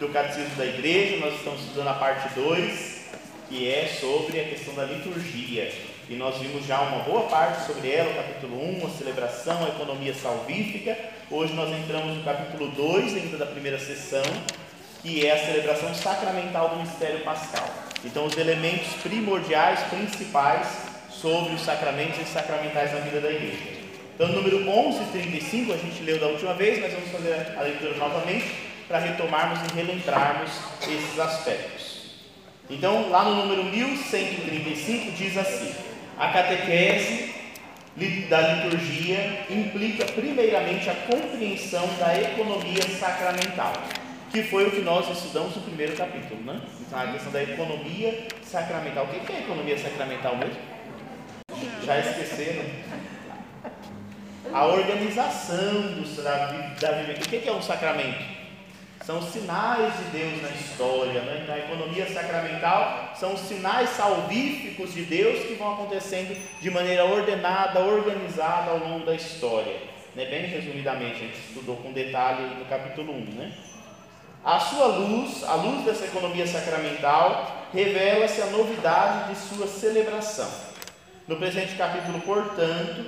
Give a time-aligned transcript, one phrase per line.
[0.00, 1.18] do Catecismo da Igreja.
[1.18, 3.00] Nós estamos estudando a parte 2,
[3.50, 5.70] que é sobre a questão da liturgia.
[6.08, 9.68] E nós vimos já uma boa parte sobre ela, o capítulo 1, a celebração, a
[9.68, 10.96] economia salvífica.
[11.30, 14.22] Hoje nós entramos no capítulo 2, ainda da primeira sessão,
[15.02, 17.68] que é a celebração sacramental do mistério pascal.
[18.02, 20.66] Então, os elementos primordiais, principais
[21.10, 23.80] sobre os sacramentos e sacramentais na vida da igreja.
[24.14, 28.69] Então, número 1135, a gente leu da última vez, mas vamos fazer a leitura novamente
[28.90, 30.50] para retomarmos e relembrarmos
[30.82, 32.16] esses aspectos.
[32.68, 35.72] Então, lá no número 1135 diz assim:
[36.18, 37.30] a catequese
[38.28, 43.72] da liturgia implica primeiramente a compreensão da economia sacramental,
[44.32, 46.60] que foi o que nós estudamos no primeiro capítulo, né?
[46.80, 49.04] Então, a questão da economia sacramental.
[49.04, 50.60] O que é economia sacramental mesmo?
[51.84, 52.64] Já esqueceram?
[54.52, 56.46] a organização do, da,
[56.80, 57.22] da vivência.
[57.24, 58.39] O que é um sacramento?
[59.10, 61.44] São sinais de Deus na história, né?
[61.48, 68.70] na economia sacramental, são sinais salvíficos de Deus que vão acontecendo de maneira ordenada, organizada
[68.70, 69.78] ao longo da história.
[70.14, 70.26] Né?
[70.26, 73.16] Bem resumidamente, a gente estudou com detalhe no capítulo 1.
[73.34, 73.52] Né?
[74.44, 80.48] A sua luz, a luz dessa economia sacramental, revela-se a novidade de sua celebração.
[81.26, 83.06] No presente capítulo, portanto,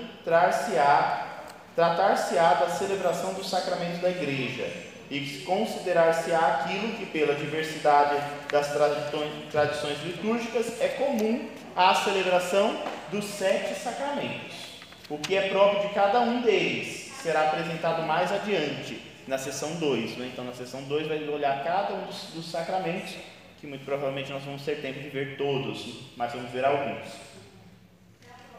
[1.76, 8.16] Tratar-se-á da celebração dos sacramentos da Igreja e considerar-se-á aquilo que, pela diversidade
[8.50, 8.72] das
[9.50, 14.80] tradições litúrgicas, é comum à celebração dos sete sacramentos.
[15.10, 20.16] O que é próprio de cada um deles será apresentado mais adiante, na sessão 2.
[20.16, 20.30] Né?
[20.32, 23.14] Então, na sessão 2, vai olhar cada um dos, dos sacramentos,
[23.60, 27.06] que muito provavelmente nós vamos ter tempo de ver todos, mas vamos ver alguns.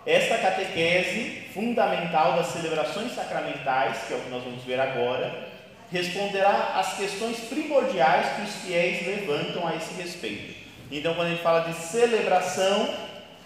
[0.06, 5.52] Esta catequese fundamental das celebrações sacramentais, que é o que nós vamos ver agora,
[5.93, 10.55] responderá às questões primordiais que os fiéis levantam a esse respeito.
[10.91, 12.91] Então, quando a gente fala de celebração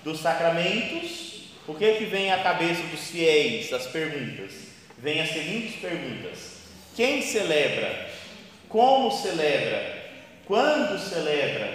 [0.02, 4.54] dos sacramentos, o que é que vem à cabeça dos fiéis, as perguntas?
[4.98, 6.62] Vem as seguintes perguntas:
[6.96, 8.08] quem celebra?
[8.70, 9.98] Como celebra?
[10.46, 11.70] Quando celebra?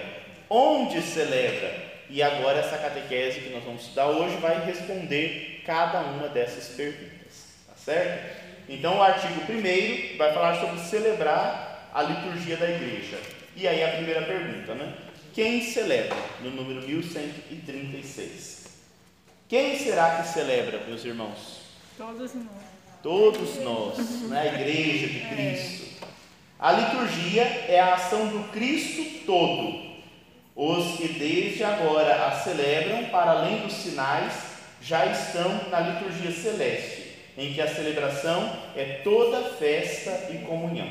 [0.48, 1.92] Onde celebra?
[2.08, 7.56] E agora essa catequese que nós vamos estudar hoje vai responder cada uma dessas perguntas,
[7.66, 8.41] tá certo?
[8.72, 13.18] Então o artigo 1 vai falar sobre celebrar a liturgia da igreja.
[13.54, 14.94] E aí a primeira pergunta, né?
[15.34, 16.16] Quem celebra?
[16.42, 18.62] No número 1136.
[19.46, 21.60] Quem será que celebra, meus irmãos?
[21.98, 22.46] Todos nós.
[23.02, 24.54] Todos nós, na né?
[24.54, 26.06] igreja de Cristo.
[26.58, 29.92] A liturgia é a ação do Cristo todo
[30.54, 34.32] os que desde agora a celebram, para além dos sinais,
[34.80, 37.01] já estão na liturgia celeste,
[37.36, 40.88] em que a celebração é toda festa e comunhão.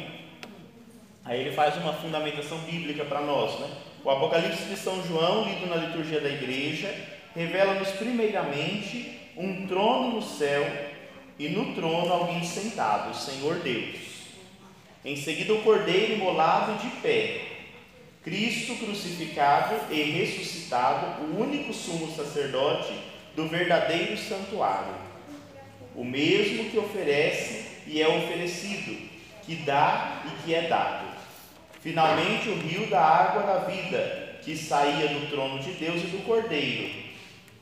[1.24, 3.69] Aí ele faz uma fundamentação bíblica para nós, né?
[4.03, 6.91] O Apocalipse de São João, lido na liturgia da igreja,
[7.35, 10.66] revela-nos primeiramente um trono no céu
[11.38, 14.12] e no trono alguém sentado, o Senhor Deus.
[15.06, 17.41] Em seguida, o cordeiro imolado de pé,
[18.23, 22.94] Cristo crucificado e ressuscitado, o único sumo sacerdote
[23.35, 24.94] do verdadeiro santuário,
[25.96, 29.09] o mesmo que oferece e é oferecido,
[29.44, 31.12] que dá e que é dado.
[31.81, 36.25] Finalmente, o rio da água da vida, que saía do trono de Deus e do
[36.25, 36.91] Cordeiro,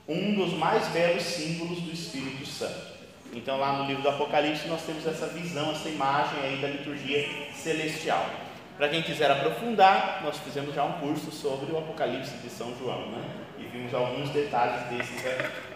[0.07, 2.99] um dos mais belos símbolos do Espírito Santo.
[3.31, 7.27] Então, lá no livro do Apocalipse, nós temos essa visão, essa imagem aí da liturgia
[7.53, 8.27] celestial.
[8.75, 13.07] Para quem quiser aprofundar, nós fizemos já um curso sobre o Apocalipse de São João,
[13.11, 13.23] né?
[13.59, 15.68] E vimos alguns detalhes desses aqui.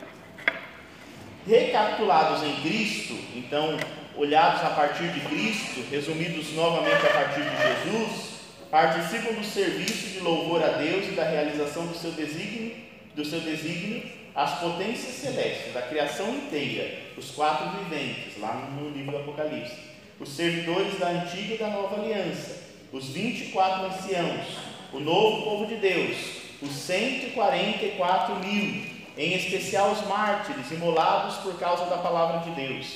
[1.47, 3.77] Recapitulados em Cristo, então,
[4.15, 8.33] olhados a partir de Cristo, resumidos novamente a partir de Jesus,
[8.71, 12.75] participam do serviço de louvor a Deus e da realização do seu desígnio,
[13.15, 14.03] do seu desígnio
[14.35, 19.75] as potências celestes, da criação inteira, os quatro viventes, lá no livro do Apocalipse,
[20.19, 24.57] os servidores da antiga e da nova aliança, os 24 anciãos,
[24.91, 26.17] o novo povo de Deus,
[26.61, 32.87] os 144 mil, em especial os mártires imolados por causa da palavra de Deus,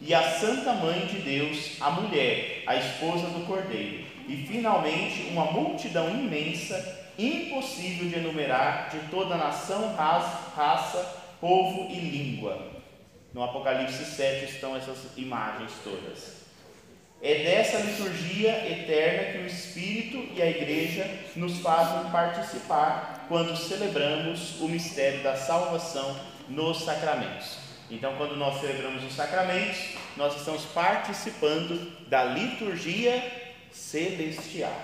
[0.00, 5.46] e a Santa Mãe de Deus, a mulher, a esposa do Cordeiro, e finalmente uma
[5.46, 12.72] multidão imensa, impossível de enumerar, de toda nação, raça, povo e língua.
[13.32, 16.36] No Apocalipse 7 estão essas imagens todas.
[17.22, 24.60] É dessa liturgia eterna que o Espírito e a Igreja nos fazem participar quando celebramos
[24.60, 26.16] o mistério da salvação
[26.48, 27.58] nos sacramentos.
[27.90, 29.78] Então, quando nós celebramos os sacramentos,
[30.16, 33.22] nós estamos participando da liturgia
[33.70, 34.74] celestial.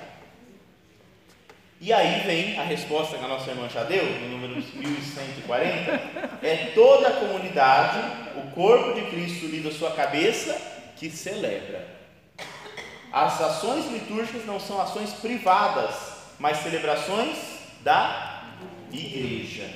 [1.80, 6.70] E aí vem a resposta que a nossa irmã já deu, no número 1140, é
[6.76, 7.98] toda a comunidade,
[8.36, 10.56] o corpo de Cristo unido à sua cabeça,
[10.96, 11.84] que celebra.
[13.12, 15.94] As ações litúrgicas não são ações privadas,
[16.38, 17.36] mas celebrações
[17.80, 18.31] da
[18.92, 19.68] igreja,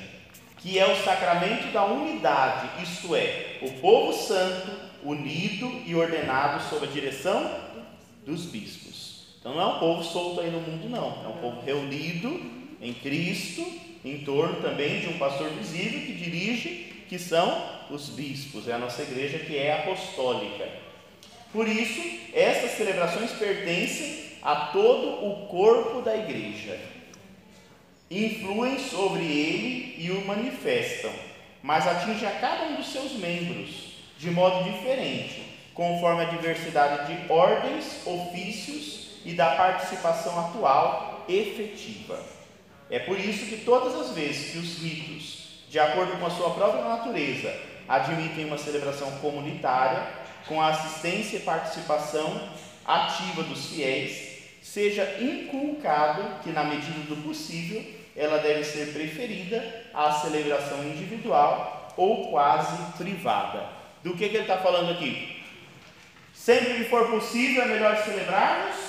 [0.57, 4.71] que é o sacramento da unidade, isto é, o povo santo
[5.03, 7.49] unido e ordenado sob a direção
[8.25, 9.27] dos bispos.
[9.39, 11.23] Então não é um povo solto aí no mundo, não.
[11.23, 12.41] É um povo reunido
[12.81, 13.65] em Cristo,
[14.03, 18.67] em torno também de um pastor visível que dirige, que são os bispos.
[18.67, 20.67] É a nossa igreja que é apostólica.
[21.53, 22.01] Por isso,
[22.33, 26.77] essas celebrações pertencem a todo o corpo da igreja.
[28.09, 31.11] Influem sobre ele e o manifestam,
[31.61, 35.43] mas atingem a cada um dos seus membros de modo diferente,
[35.73, 42.19] conforme a diversidade de ordens, ofícios e da participação atual efetiva.
[42.89, 46.51] É por isso que todas as vezes que os ritos, de acordo com a sua
[46.51, 47.53] própria natureza,
[47.87, 50.07] admitem uma celebração comunitária,
[50.47, 52.49] com a assistência e participação
[52.85, 57.83] ativa dos fiéis, seja inculcado que, na medida do possível,
[58.17, 63.69] ela deve ser preferida à celebração individual ou quase privada.
[64.03, 65.43] Do que, que ele está falando aqui?
[66.33, 68.87] Sempre que for possível, é melhor celebrarmos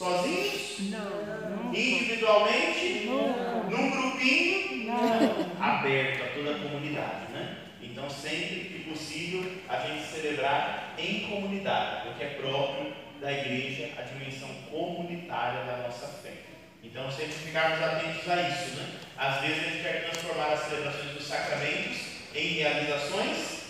[0.00, 0.78] Sozinhos?
[0.90, 1.74] Não.
[1.74, 3.06] Individualmente?
[3.06, 3.64] Não.
[3.68, 4.86] Num grupinho?
[4.86, 5.62] Não.
[5.62, 7.58] Aberto a toda a comunidade, né?
[7.82, 14.02] Então, sempre que possível, a gente celebrar em comunidade, porque é próprio da igreja a
[14.02, 16.49] dimensão comunitária da nossa fé.
[16.82, 19.00] Então, sempre ficarmos atentos a isso, né?
[19.16, 21.98] Às vezes a gente quer transformar as celebrações dos sacramentos
[22.34, 23.60] em realizações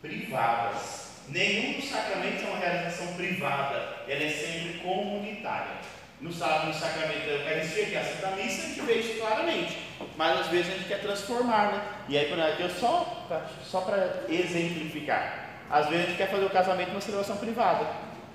[0.00, 1.04] privadas.
[1.28, 5.76] Nenhum dos sacramentos é uma realização privada, ela é sempre comunitária.
[6.20, 9.78] No, no sacramento da Eucaristia, que é a Santa Missa, a gente vê isso claramente.
[10.16, 11.82] Mas às vezes a gente quer transformar, né?
[12.08, 12.30] E aí,
[12.60, 13.26] eu só,
[13.62, 15.50] só para exemplificar.
[15.70, 17.86] Às vezes a gente quer fazer o casamento numa celebração privada,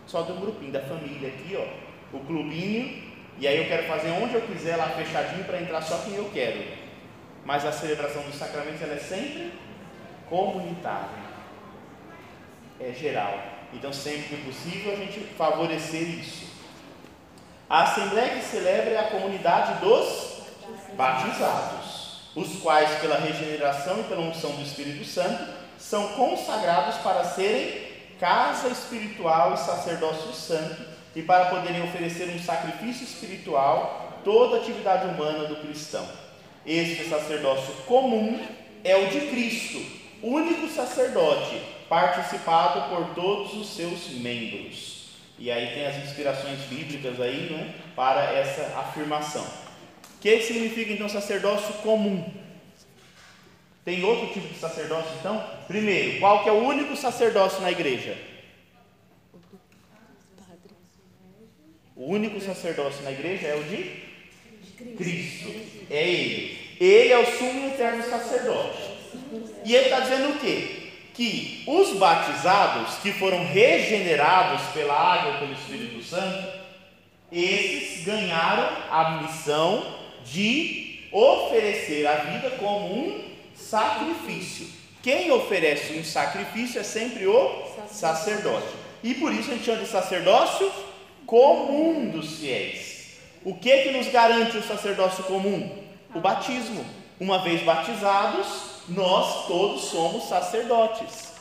[0.06, 2.16] só de um grupinho, da família aqui, ó.
[2.16, 3.08] O clubinho,
[3.39, 6.30] e aí eu quero fazer onde eu quiser lá fechadinho para entrar só quem eu
[6.33, 6.62] quero.
[7.45, 9.53] Mas a celebração dos sacramentos ela é sempre
[10.30, 11.30] comunitária
[12.81, 13.33] é, geral.
[13.74, 16.50] Então, sempre que possível, a gente favorecer isso.
[17.69, 20.42] A assembleia que celebra é a comunidade dos
[20.95, 27.88] batizados, os quais, pela regeneração e pela unção do Espírito Santo, são consagrados para serem
[28.19, 35.07] casa espiritual e sacerdócio santo e para poderem oferecer um sacrifício espiritual toda a atividade
[35.07, 36.07] humana do cristão.
[36.65, 38.39] Este sacerdócio comum
[38.83, 39.81] é o de Cristo,
[40.21, 45.00] único sacerdote, participado por todos os seus membros.
[45.38, 49.44] E aí tem as inspirações bíblicas aí, né, para essa afirmação.
[49.44, 52.29] O que significa então sacerdócio comum?
[53.85, 55.44] Tem outro tipo de sacerdócio então?
[55.67, 58.17] Primeiro, qual que é o único sacerdócio na igreja?
[62.00, 65.54] O único sacerdócio na igreja é o de Cristo.
[65.92, 66.57] É Ele.
[66.80, 68.81] Ele é o sumo e eterno sacerdote.
[69.66, 70.80] E ele está dizendo o quê?
[71.19, 76.47] que os batizados que foram regenerados pela água e pelo Espírito Santo,
[77.30, 83.21] esses ganharam a missão de oferecer a vida como um
[83.54, 84.66] sacrifício.
[85.04, 88.68] Quem oferece um sacrifício é sempre o sacerdote.
[89.04, 90.71] E por isso a gente chama de sacerdócio
[91.30, 93.19] comum dos fiéis.
[93.45, 95.78] O que que nos garante o sacerdócio comum?
[96.14, 96.83] O batismo.
[97.19, 98.48] Uma vez batizados,
[98.88, 101.33] nós todos somos sacerdotes.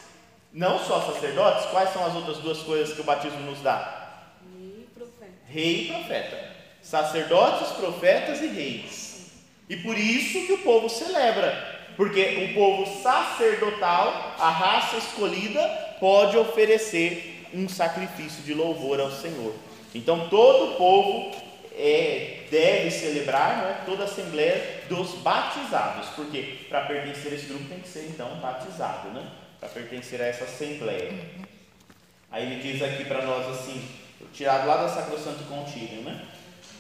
[0.53, 4.35] Não só sacerdotes, quais são as outras duas coisas que o batismo nos dá?
[4.53, 5.33] Rei e profeta.
[5.47, 6.57] Rei e profeta.
[6.83, 9.33] Sacerdotes, profetas e reis.
[9.71, 11.79] E por isso que o povo celebra.
[11.97, 15.67] Porque o povo sacerdotal, a raça escolhida,
[15.99, 19.55] pode oferecer um sacrifício de louvor ao Senhor.
[19.99, 21.33] Então todo o povo
[21.77, 27.65] é, deve celebrar né, toda a Assembleia dos batizados, porque para pertencer a esse grupo
[27.69, 29.27] tem que ser então batizado, né?
[29.59, 31.13] para pertencer a essa Assembleia.
[32.31, 33.83] Aí ele diz aqui para nós assim,
[34.33, 36.23] tirado lá da Sacrosanto Contínuo, né?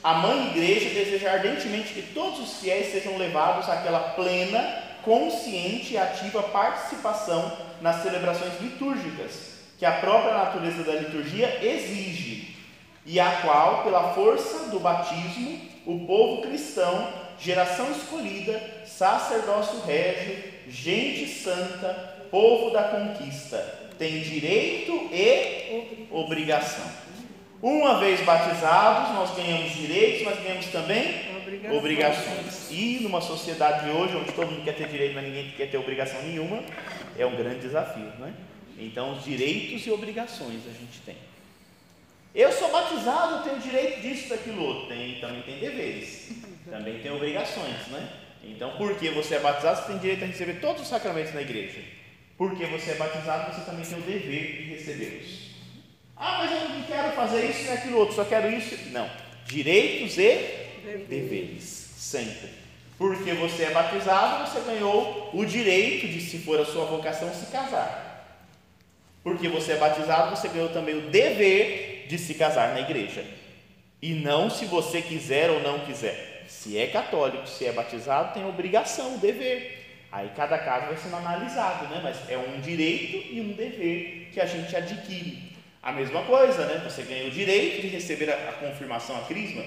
[0.03, 5.99] A mãe igreja deseja ardentemente que todos os fiéis sejam levados àquela plena, consciente e
[5.99, 12.58] ativa participação nas celebrações litúrgicas, que a própria natureza da liturgia exige,
[13.07, 20.37] e a qual, pela força do batismo, o povo cristão, geração escolhida, sacerdócio régio,
[20.69, 23.57] gente santa, povo da conquista,
[23.99, 26.85] tem direito e obrigação.
[27.61, 31.79] Uma vez batizados, nós ganhamos direitos, mas ganhamos também Obrigações.
[31.79, 32.71] obrigações.
[32.71, 35.79] E numa sociedade de hoje, onde todo mundo quer ter direito, mas ninguém quer ter
[35.79, 36.63] obrigação nenhuma,
[37.19, 38.33] é um grande desafio, não é?
[38.79, 41.17] Então, os direitos e obrigações a gente tem.
[42.39, 44.87] Eu sou batizado, eu tenho direito disso, daquilo outro.
[44.87, 46.29] Tem, também tem deveres,
[46.71, 48.13] também tem obrigações, né?
[48.45, 51.81] Então, porque você é batizado, você tem direito a receber todos os sacramentos na igreja.
[52.37, 55.49] Porque você é batizado, você também tem o dever de recebê-los.
[56.17, 58.91] Ah, mas eu não quero fazer isso e aquilo outro, só quero isso.
[58.93, 59.11] Não.
[59.45, 62.51] Direitos e deveres, sempre.
[62.97, 67.47] Porque você é batizado, você ganhou o direito de, se for a sua vocação, se
[67.47, 68.39] casar.
[69.25, 73.25] Porque você é batizado, você ganhou também o dever de se casar na igreja.
[74.01, 76.45] E não se você quiser ou não quiser.
[76.49, 80.07] Se é católico, se é batizado, tem obrigação, dever.
[80.11, 82.01] Aí cada caso vai sendo analisado, né?
[82.03, 85.53] Mas é um direito e um dever que a gente adquire.
[85.83, 86.81] A mesma coisa, né?
[86.85, 89.63] Você ganha o direito de receber a, a confirmação, a crisma,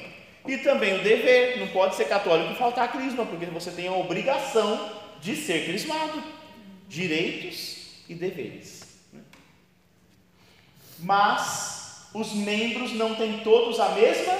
[0.47, 1.59] e também o dever.
[1.59, 5.65] Não pode ser católico e faltar a crisma, porque você tem a obrigação de ser
[5.65, 6.23] crismado.
[6.87, 8.99] Direitos e deveres.
[9.13, 9.21] né?
[10.99, 11.80] Mas
[12.13, 14.33] os membros não têm todos a mesma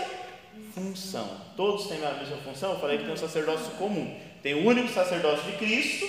[0.73, 1.27] função.
[1.55, 2.73] Todos têm a mesma função.
[2.73, 4.17] Eu falei que tem um sacerdócio comum.
[4.43, 6.05] Tem o único sacerdócio de Cristo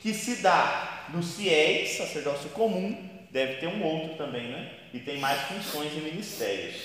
[0.00, 3.10] que se dá nos fiéis, sacerdócio comum.
[3.30, 4.72] Deve ter um outro também, né?
[4.92, 6.76] E tem mais funções e ministérios.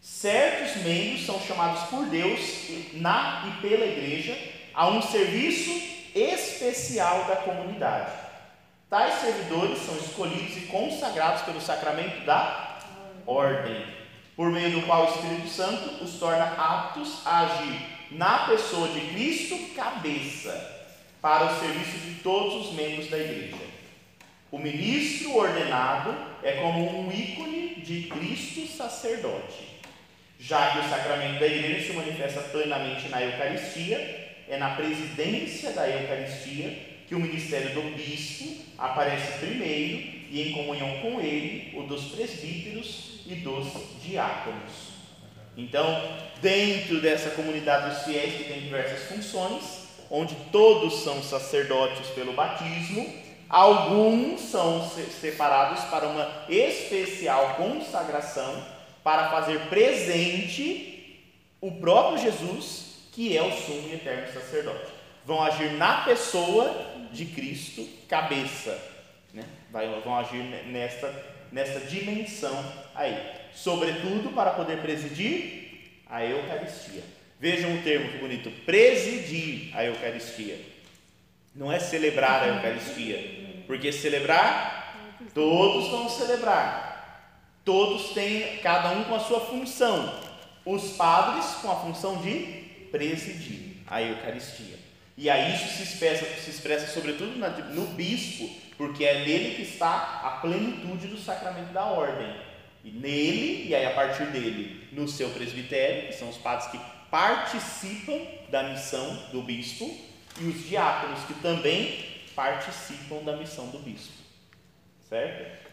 [0.00, 2.40] Certos membros são chamados por Deus
[2.94, 4.36] na e pela igreja
[4.72, 5.70] a um serviço
[6.14, 8.12] especial da comunidade.
[8.88, 12.65] Tais servidores são escolhidos e consagrados pelo sacramento da
[13.26, 13.84] ordem,
[14.36, 17.80] por meio do qual o Espírito Santo os torna aptos a agir
[18.10, 20.74] na pessoa de Cristo, cabeça,
[21.20, 23.56] para o serviço de todos os membros da igreja.
[24.50, 29.80] O ministro ordenado é como um ícone de Cristo sacerdote,
[30.38, 33.98] já que o sacramento da igreja se manifesta plenamente na Eucaristia,
[34.48, 41.20] é na presidência da Eucaristia que o ministério do bispo aparece primeiro em comunhão com
[41.20, 43.66] ele o dos presbíteros e dos
[44.02, 44.96] diáconos.
[45.56, 46.02] Então,
[46.42, 53.06] dentro dessa comunidade dos fiéis que tem diversas funções, onde todos são sacerdotes pelo batismo,
[53.48, 54.88] alguns são
[55.20, 58.64] separados para uma especial consagração
[59.02, 61.24] para fazer presente
[61.60, 64.92] o próprio Jesus, que é o sumo e eterno sacerdote.
[65.24, 66.70] Vão agir na pessoa
[67.12, 68.95] de Cristo, cabeça?
[69.76, 71.12] Vai, vão agir nesta,
[71.52, 72.64] nesta dimensão
[72.94, 73.14] aí,
[73.52, 77.02] sobretudo para poder presidir a Eucaristia.
[77.38, 80.58] Vejam o termo que bonito: presidir a Eucaristia.
[81.54, 89.14] Não é celebrar a Eucaristia, porque celebrar, todos vão celebrar, todos têm, cada um com
[89.14, 90.22] a sua função.
[90.64, 94.78] Os padres com a função de presidir a Eucaristia.
[95.18, 97.38] E aí isso se expressa, se expressa sobretudo
[97.74, 102.34] no bispo, porque é nele que está a plenitude do sacramento da ordem.
[102.84, 106.80] E nele, e aí a partir dele, no seu presbitério, que são os padres que
[107.10, 109.92] participam da missão do bispo,
[110.38, 112.04] e os diáconos que também
[112.34, 114.12] participam da missão do bispo.
[115.08, 115.66] Certo?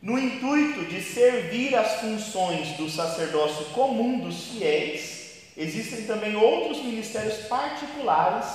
[0.00, 7.46] No intuito de servir as funções do sacerdócio comum dos fiéis, existem também outros ministérios
[7.48, 8.46] particulares,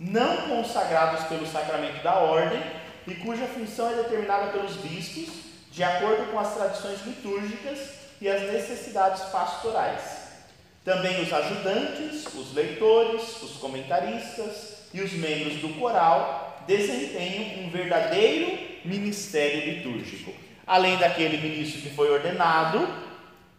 [0.00, 2.60] não consagrados pelo sacramento da ordem,
[3.10, 5.28] e cuja função é determinada pelos bispos,
[5.72, 7.78] de acordo com as tradições litúrgicas
[8.20, 10.20] e as necessidades pastorais.
[10.84, 18.58] Também os ajudantes, os leitores, os comentaristas e os membros do coral desempenham um verdadeiro
[18.84, 20.32] ministério litúrgico.
[20.66, 22.88] Além daquele ministro que foi ordenado,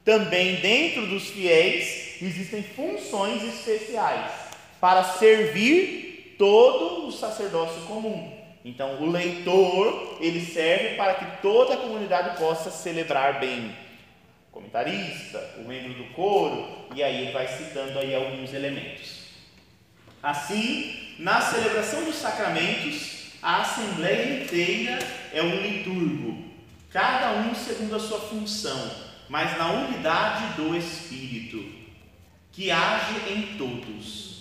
[0.05, 4.31] também dentro dos fiéis existem funções especiais
[4.79, 8.40] para servir todo o sacerdócio comum.
[8.63, 13.75] Então, o leitor, ele serve para que toda a comunidade possa celebrar bem.
[14.49, 19.21] O comentarista, o membro do coro, e aí ele vai citando aí alguns elementos.
[20.21, 24.99] Assim, na celebração dos sacramentos, a assembleia inteira
[25.33, 26.43] é um liturgo,
[26.91, 28.91] cada um segundo a sua função,
[29.27, 31.63] mas na unidade do Espírito,
[32.51, 34.31] que age em todos.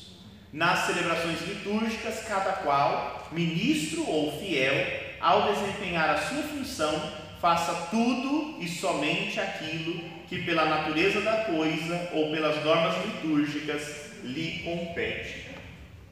[0.53, 4.75] Nas celebrações litúrgicas, cada qual, ministro ou fiel,
[5.21, 12.11] ao desempenhar a sua função, faça tudo e somente aquilo que, pela natureza da coisa
[12.13, 15.47] ou pelas normas litúrgicas, lhe compete.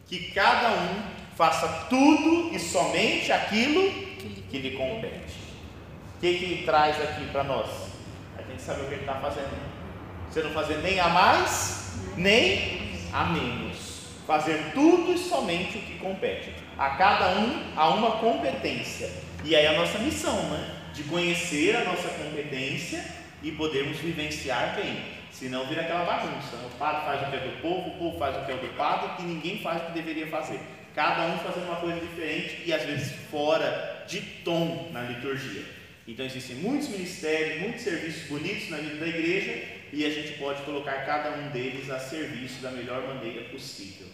[0.07, 1.03] Que cada um
[1.37, 3.91] faça tudo e somente aquilo
[4.51, 5.49] que lhe compete.
[6.17, 7.69] O que, que traz aqui para nós?
[8.37, 9.57] A gente saber o que ele está fazendo.
[10.29, 14.09] Você não fazer nem a mais, nem a menos.
[14.27, 16.53] Fazer tudo e somente o que compete.
[16.79, 19.11] A cada um há uma competência.
[19.45, 20.77] E aí a nossa missão, né?
[20.95, 23.05] De conhecer a nossa competência
[23.43, 24.97] e podermos vivenciar bem.
[25.33, 26.57] Senão vira aquela bagunça.
[26.57, 26.69] Né?
[26.73, 28.77] O padre faz o que é do povo, o povo faz o que é do
[28.77, 30.61] padre e ninguém faz o que deveria fazer.
[30.95, 35.65] Cada um fazendo uma coisa diferente e às vezes fora de tom na liturgia.
[36.07, 40.63] Então existem muitos ministérios, muitos serviços bonitos na vida da igreja e a gente pode
[40.63, 44.07] colocar cada um deles a serviço da melhor maneira possível.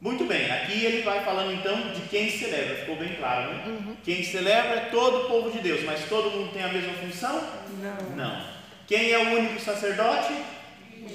[0.00, 3.64] Muito bem, aqui ele vai falando então de quem celebra, ficou bem claro, né?
[3.66, 3.96] Uhum.
[4.02, 7.46] Quem celebra é todo o povo de Deus, mas todo mundo tem a mesma função?
[7.82, 8.16] Não.
[8.16, 8.46] Não.
[8.86, 10.32] Quem é o único sacerdote?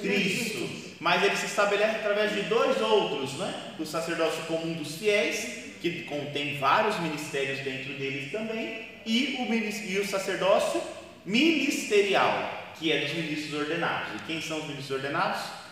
[0.02, 0.70] Cristo.
[1.00, 3.54] Mas ele se estabelece através de dois outros, né?
[3.80, 10.00] O sacerdócio comum dos fiéis, que contém vários ministérios dentro deles também, e o, e
[10.00, 10.80] o sacerdócio
[11.26, 14.10] ministerial, que é dos ministros ordenados.
[14.16, 15.65] E quem são os ministros ordenados?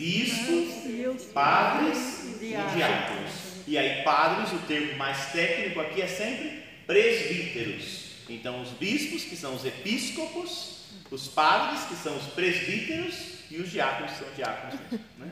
[0.00, 3.32] Bispos, padres e diáconos.
[3.66, 8.06] E aí, padres, o termo mais técnico aqui é sempre presbíteros.
[8.26, 13.14] Então, os bispos, que são os episcopos, os padres, que são os presbíteros,
[13.50, 14.80] e os diáconos, que são diáconos.
[15.18, 15.30] Né?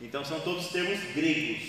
[0.00, 1.68] Então, são todos termos gregos,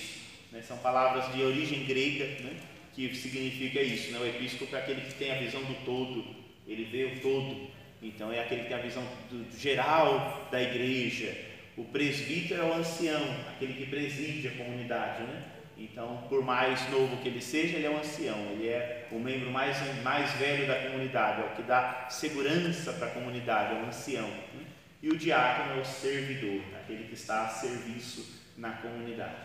[0.50, 0.62] né?
[0.62, 2.62] são palavras de origem grega, né?
[2.94, 4.10] que significa isso.
[4.14, 4.20] Né?
[4.20, 6.24] O episcopo é aquele que tem a visão do todo,
[6.66, 7.70] ele vê o todo,
[8.02, 11.47] então é aquele que tem a visão do, do geral da igreja.
[11.78, 15.22] O presbítero é o ancião, aquele que preside a comunidade.
[15.22, 15.44] Né?
[15.78, 19.52] Então, por mais novo que ele seja, ele é um ancião, ele é o membro
[19.52, 23.86] mais, mais velho da comunidade, é o que dá segurança para a comunidade, é o
[23.86, 24.28] ancião.
[24.28, 24.66] Né?
[25.04, 28.26] E o diácono é o servidor, aquele que está a serviço
[28.58, 29.36] na comunidade.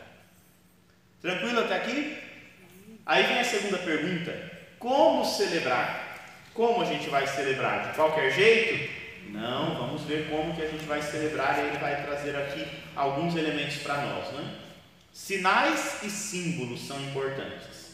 [1.21, 2.17] Tranquilo até aqui?
[3.05, 4.33] Aí vem a segunda pergunta:
[4.79, 6.31] como celebrar?
[6.55, 7.91] Como a gente vai celebrar?
[7.91, 9.02] De qualquer jeito?
[9.33, 13.35] Não, vamos ver como que a gente vai celebrar e ele vai trazer aqui alguns
[13.35, 14.57] elementos para nós, né?
[15.11, 17.93] Sinais e símbolos são importantes.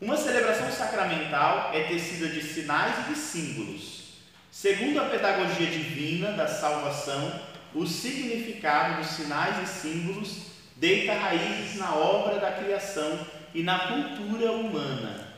[0.00, 4.14] Uma celebração sacramental é tecida de sinais e de símbolos.
[4.50, 7.40] Segundo a pedagogia divina da salvação,
[7.74, 10.38] o significado dos sinais e símbolos
[10.76, 15.28] deita raízes na obra da criação e na cultura humana.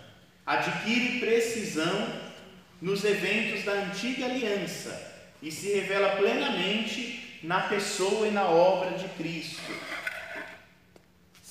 [0.47, 2.20] Adquire precisão
[2.81, 5.11] nos eventos da antiga aliança
[5.43, 9.73] e se revela plenamente na pessoa e na obra de Cristo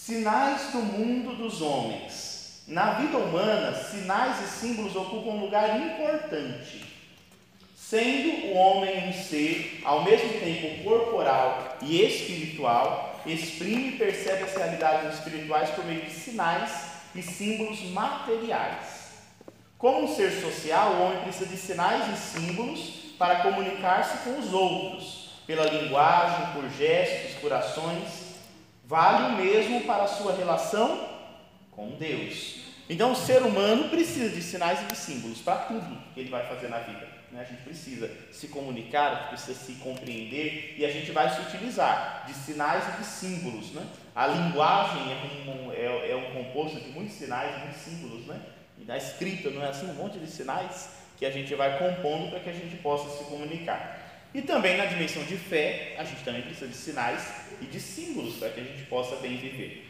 [0.10, 2.64] Sinais do mundo dos homens.
[2.68, 6.84] Na vida humana, sinais e símbolos ocupam um lugar importante.
[7.76, 14.56] Sendo o homem um ser, ao mesmo tempo corporal e espiritual, exprime e percebe as
[14.56, 16.72] realidades espirituais por meio de sinais
[17.14, 18.99] e símbolos materiais.
[19.80, 24.54] Como um ser social, o homem precisa de sinais e símbolos para comunicar-se com os
[24.54, 28.30] outros, pela linguagem, por gestos, por ações
[28.90, 31.08] Vale o mesmo para a sua relação
[31.70, 32.56] com Deus.
[32.90, 36.44] Então, o ser humano precisa de sinais e de símbolos para tudo que ele vai
[36.48, 37.08] fazer na vida.
[37.32, 37.40] Né?
[37.40, 41.40] A gente precisa se comunicar, a gente precisa se compreender e a gente vai se
[41.40, 43.74] utilizar de sinais e de símbolos.
[43.74, 43.86] Né?
[44.16, 48.26] A linguagem é um, é, é um composto de muitos sinais e muitos símbolos.
[48.26, 48.42] Né?
[48.80, 49.90] E na escrita, não é assim?
[49.90, 53.26] Um monte de sinais que a gente vai compondo para que a gente possa se
[53.26, 54.00] comunicar.
[54.34, 57.30] E também na dimensão de fé, a gente também precisa de sinais
[57.62, 59.86] e de símbolos para que a gente possa bem viver.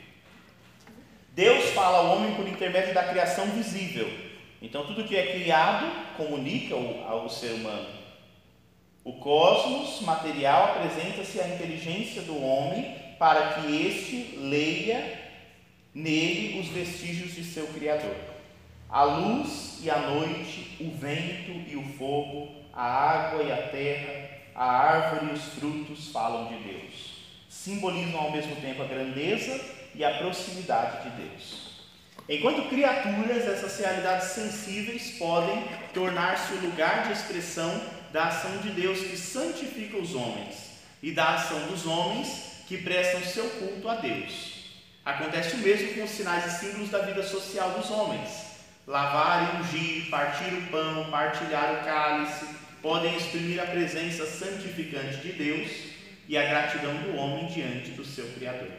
[1.33, 4.09] Deus fala ao homem por intermédio da criação visível.
[4.61, 7.87] Então, tudo que é criado comunica ao, ser humano.
[9.03, 15.17] O cosmos material apresenta-se à inteligência do homem para que este leia
[15.93, 18.15] nele os vestígios de seu Criador.
[18.89, 24.29] A luz e a noite, o vento e o fogo, a água e a terra,
[24.55, 27.19] a árvore e os frutos falam de Deus.
[27.47, 29.61] Simbolizam ao mesmo tempo a grandeza
[29.93, 31.69] e a proximidade de Deus.
[32.27, 37.79] Enquanto criaturas, essas realidades sensíveis podem tornar-se o lugar de expressão
[38.11, 43.21] da ação de Deus que santifica os homens e da ação dos homens que prestam
[43.21, 44.63] seu culto a Deus.
[45.05, 48.48] Acontece o mesmo com os sinais e símbolos da vida social dos homens:
[48.89, 52.47] lavar e ungir, partir o pão, partilhar o cálice,
[52.81, 55.69] podem exprimir a presença santificante de Deus
[56.27, 58.71] e a gratidão do homem diante do seu Criador.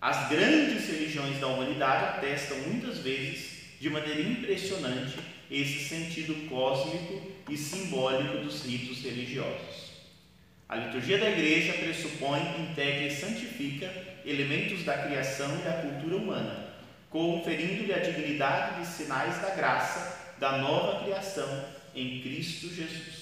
[0.00, 5.18] As grandes religiões da humanidade atestam muitas vezes, de maneira impressionante,
[5.50, 9.90] esse sentido cósmico e simbólico dos ritos religiosos.
[10.66, 13.92] A liturgia da igreja pressupõe, integra e santifica
[14.24, 16.69] elementos da criação e da cultura humana,
[17.10, 23.20] conferindo-lhe a dignidade de sinais da graça da nova criação em Cristo Jesus.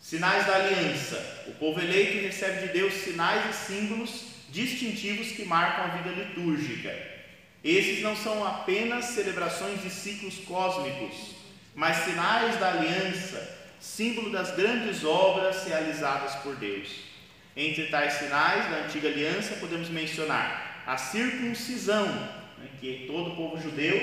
[0.00, 1.44] Sinais da aliança.
[1.48, 6.94] O povo eleito recebe de Deus sinais e símbolos distintivos que marcam a vida litúrgica.
[7.62, 11.34] Esses não são apenas celebrações de ciclos cósmicos,
[11.74, 16.88] mas sinais da aliança, símbolo das grandes obras realizadas por Deus.
[17.56, 22.06] Entre tais sinais da antiga aliança podemos mencionar a circuncisão,
[22.60, 23.96] né, que todo o povo judeu,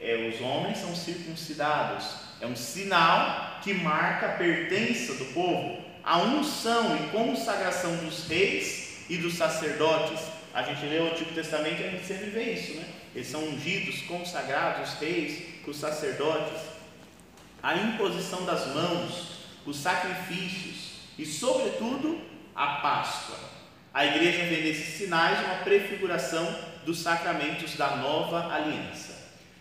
[0.00, 2.06] é, os homens são circuncidados,
[2.40, 9.04] é um sinal que marca a pertença do povo, a unção e consagração dos reis
[9.10, 10.20] e dos sacerdotes.
[10.54, 12.84] A gente lê o Antigo Testamento e a gente sempre vê isso, né?
[13.14, 16.78] Eles são ungidos, consagrados, os reis, os sacerdotes
[17.62, 22.20] a imposição das mãos, os sacrifícios e, sobretudo,
[22.54, 23.36] a Páscoa.
[23.92, 26.46] A igreja vê nesses sinais uma prefiguração
[26.88, 29.14] dos sacramentos da nova aliança.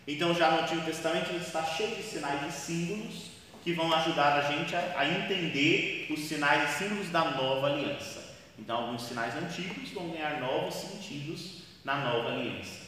[0.08, 3.32] Então, já no Antigo Testamento, ele está cheio de sinais e símbolos
[3.66, 8.34] que vão ajudar a gente a, entender os sinais e símbolos da nova aliança.
[8.58, 12.88] Então, alguns sinais antigos vão ganhar novos sentidos na nova aliança.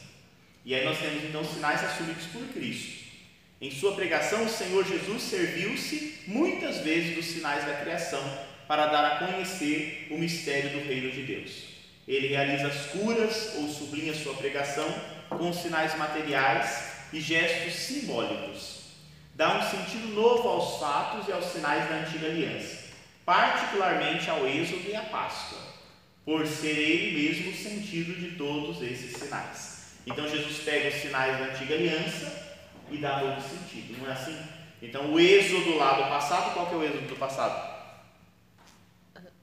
[0.64, 3.10] E aí nós temos então sinais assumidos por Cristo.
[3.60, 8.22] Em sua pregação, o Senhor Jesus serviu-se muitas vezes dos sinais da criação
[8.66, 11.69] para dar a conhecer o mistério do reino de Deus.
[12.10, 14.92] Ele realiza as curas ou sublinha sua pregação
[15.28, 18.80] com sinais materiais e gestos simbólicos.
[19.32, 22.78] Dá um sentido novo aos fatos e aos sinais da antiga aliança,
[23.24, 25.60] particularmente ao Êxodo e à Páscoa,
[26.24, 29.92] por ser ele mesmo o sentido de todos esses sinais.
[30.04, 32.58] Então Jesus pega os sinais da antiga aliança
[32.90, 34.36] e dá novo sentido, não é assim?
[34.82, 37.69] Então, o êxodo lá do passado, qual que é o êxodo do passado?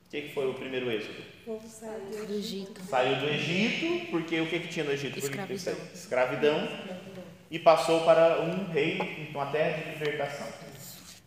[0.08, 1.22] O que, que foi o primeiro êxodo?
[1.42, 2.82] O povo saiu do Egito.
[2.90, 5.20] Saiu do Egito, porque o que, que tinha no Egito?
[5.20, 5.76] Escravidão.
[5.94, 6.70] Escravidão.
[7.52, 8.98] E passou para um rei,
[9.34, 10.48] uma terra de libertação.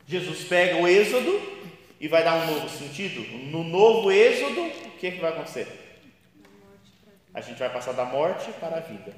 [0.07, 1.41] Jesus pega o êxodo
[2.01, 3.21] e vai dar um novo sentido.
[3.51, 5.69] No novo êxodo, o que, que vai acontecer?
[7.35, 9.15] A gente vai passar da morte para a vida.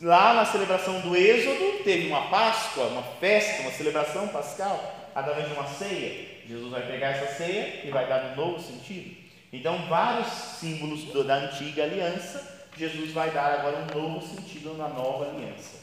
[0.00, 5.54] Lá na celebração do Êxodo, teve uma Páscoa, uma festa, uma celebração pascal, através de
[5.54, 6.40] uma ceia.
[6.46, 9.16] Jesus vai pegar essa ceia e vai dar um novo sentido.
[9.52, 15.28] Então, vários símbolos da antiga aliança, Jesus vai dar agora um novo sentido na nova
[15.28, 15.78] aliança.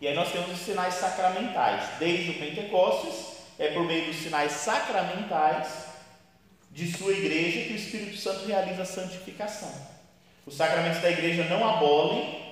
[0.00, 1.98] E aí nós temos os sinais sacramentais.
[1.98, 5.86] Desde o Pentecostes, é por meio dos sinais sacramentais
[6.70, 9.72] de sua igreja que o Espírito Santo realiza a santificação.
[10.46, 12.48] Os sacramentos da igreja não abolem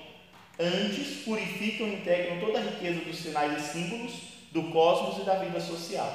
[0.58, 4.14] Antes, purificam e integram toda a riqueza dos sinais e símbolos
[4.56, 6.10] do cosmos e da vida social.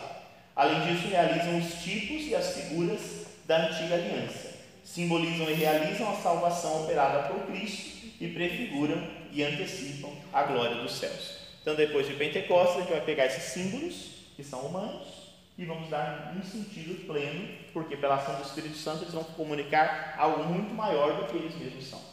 [0.56, 4.52] Além disso, realizam os tipos e as figuras da antiga aliança.
[4.84, 10.94] Simbolizam e realizam a salvação operada por Cristo e prefiguram e antecipam a glória dos
[10.94, 11.38] céus.
[11.62, 15.08] Então, depois de Pentecostes, a gente vai pegar esses símbolos, que são humanos,
[15.56, 20.16] e vamos dar um sentido pleno, porque pela ação do Espírito Santo eles vão comunicar
[20.18, 22.11] algo muito maior do que eles mesmos são.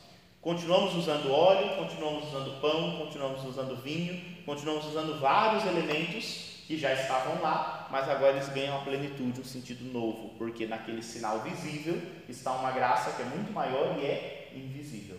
[0.49, 6.95] Continuamos usando óleo, continuamos usando pão, continuamos usando vinho, continuamos usando vários elementos que já
[6.95, 12.01] estavam lá, mas agora eles ganham a plenitude, um sentido novo, porque naquele sinal visível
[12.31, 15.19] está uma graça que é muito maior e é invisível.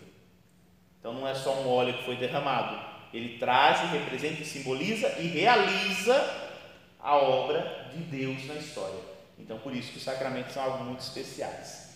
[0.98, 2.76] Então não é só um óleo que foi derramado,
[3.14, 6.28] ele traz, representa, simboliza e realiza
[6.98, 8.98] a obra de Deus na história.
[9.38, 11.89] Então por isso que os sacramentos são algo muito especiais.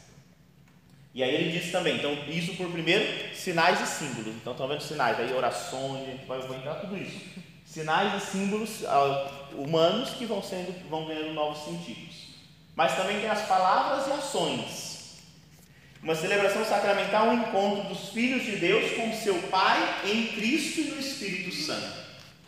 [1.14, 3.04] E aí ele diz também, então isso por primeiro,
[3.36, 4.34] sinais e símbolos.
[4.34, 7.20] Então estão vendo sinais, aí orações, vai, entrar tudo isso.
[7.64, 12.34] Sinais e símbolos uh, humanos que vão sendo, vão ganhando novos sentidos.
[12.74, 14.94] Mas também tem as palavras e ações.
[16.02, 20.84] Uma celebração sacramental um encontro dos filhos de Deus com seu Pai em Cristo e
[20.84, 21.96] no Espírito Santo.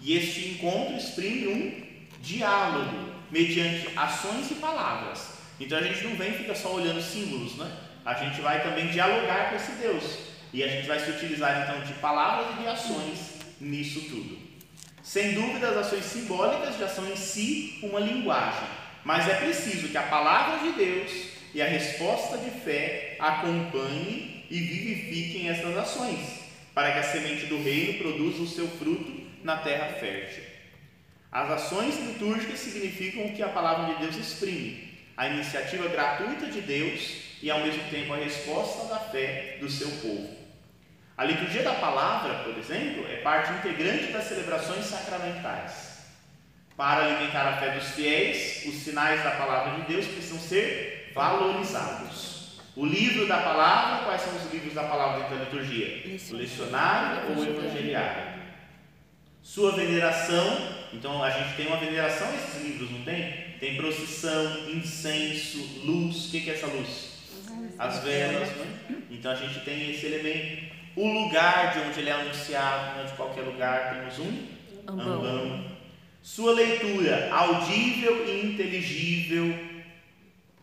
[0.00, 5.36] E este encontro exprime um diálogo mediante ações e palavras.
[5.60, 7.85] Então a gente não vem e fica só olhando símbolos, né?
[8.06, 10.04] A gente vai também dialogar com esse Deus.
[10.52, 13.18] E a gente vai se utilizar então de palavras e de ações
[13.60, 14.38] nisso tudo.
[15.02, 18.68] Sem dúvida, as ações simbólicas já são em si uma linguagem,
[19.04, 21.10] mas é preciso que a palavra de Deus
[21.52, 26.20] e a resposta de fé acompanhem e vivifiquem essas ações,
[26.72, 30.44] para que a semente do reino produza o seu fruto na terra fértil.
[31.30, 36.60] As ações litúrgicas significam o que a palavra de Deus exprime, a iniciativa gratuita de
[36.60, 40.36] Deus e ao mesmo tempo a resposta da fé do seu povo.
[41.16, 45.96] A liturgia da palavra, por exemplo, é parte integrante das celebrações sacramentais.
[46.76, 52.60] Para alimentar a fé dos fiéis, os sinais da palavra de Deus precisam ser valorizados.
[52.76, 56.20] O livro da palavra, quais são os livros da palavra dentro da liturgia?
[56.30, 58.36] O lecionário ou o evangeliário?
[59.42, 63.56] Sua veneração, então a gente tem uma veneração a esses livros, não tem?
[63.58, 66.26] Tem procissão, incenso, luz.
[66.26, 67.05] O que é essa luz?
[67.78, 69.02] As velas, né?
[69.10, 70.74] Então a gente tem esse elemento.
[70.96, 74.48] O lugar de onde ele é anunciado, não de qualquer lugar, temos um
[74.88, 75.14] ambão.
[75.14, 75.76] ambão.
[76.22, 79.76] Sua leitura, audível e inteligível.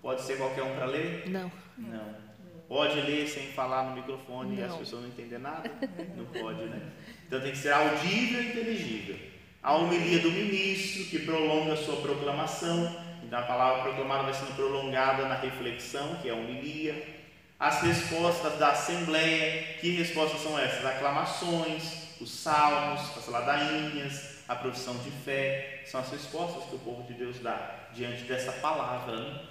[0.01, 1.29] Pode ser qualquer um para ler?
[1.29, 1.51] Não.
[1.77, 2.23] Não.
[2.67, 4.61] Pode ler sem falar no microfone não.
[4.61, 5.69] e as pessoas não entendem nada?
[6.17, 6.81] Não pode, né?
[7.27, 9.15] Então tem que ser audível e inteligível.
[9.61, 13.12] A homilia do ministro, que prolonga a sua proclamação.
[13.33, 17.03] Então a palavra proclamada vai sendo prolongada na reflexão, que é a homilia.
[17.59, 20.85] As respostas da assembleia, que respostas são essas?
[20.85, 27.01] Aclamações, os salmos, as ladainhas, a profissão de fé, são as respostas que o povo
[27.07, 29.15] de Deus dá diante dessa palavra.
[29.15, 29.41] Né?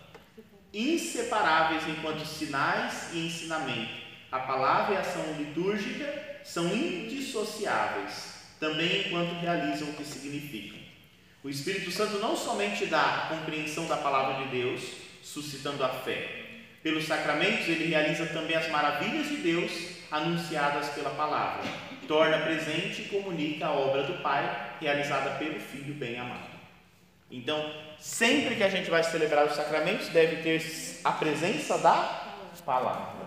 [0.72, 4.00] inseparáveis enquanto sinais e ensinamento.
[4.30, 10.81] A palavra e a ação litúrgica são indissociáveis, também enquanto realizam o que significam.
[11.44, 14.80] O Espírito Santo não somente dá a compreensão da palavra de Deus,
[15.24, 16.42] suscitando a fé.
[16.84, 19.72] Pelos sacramentos, ele realiza também as maravilhas de Deus
[20.08, 21.64] anunciadas pela palavra.
[22.06, 26.52] Torna presente e comunica a obra do Pai, realizada pelo Filho bem-amado.
[27.28, 30.62] Então, sempre que a gente vai celebrar os sacramentos, deve ter
[31.02, 33.26] a presença da palavra.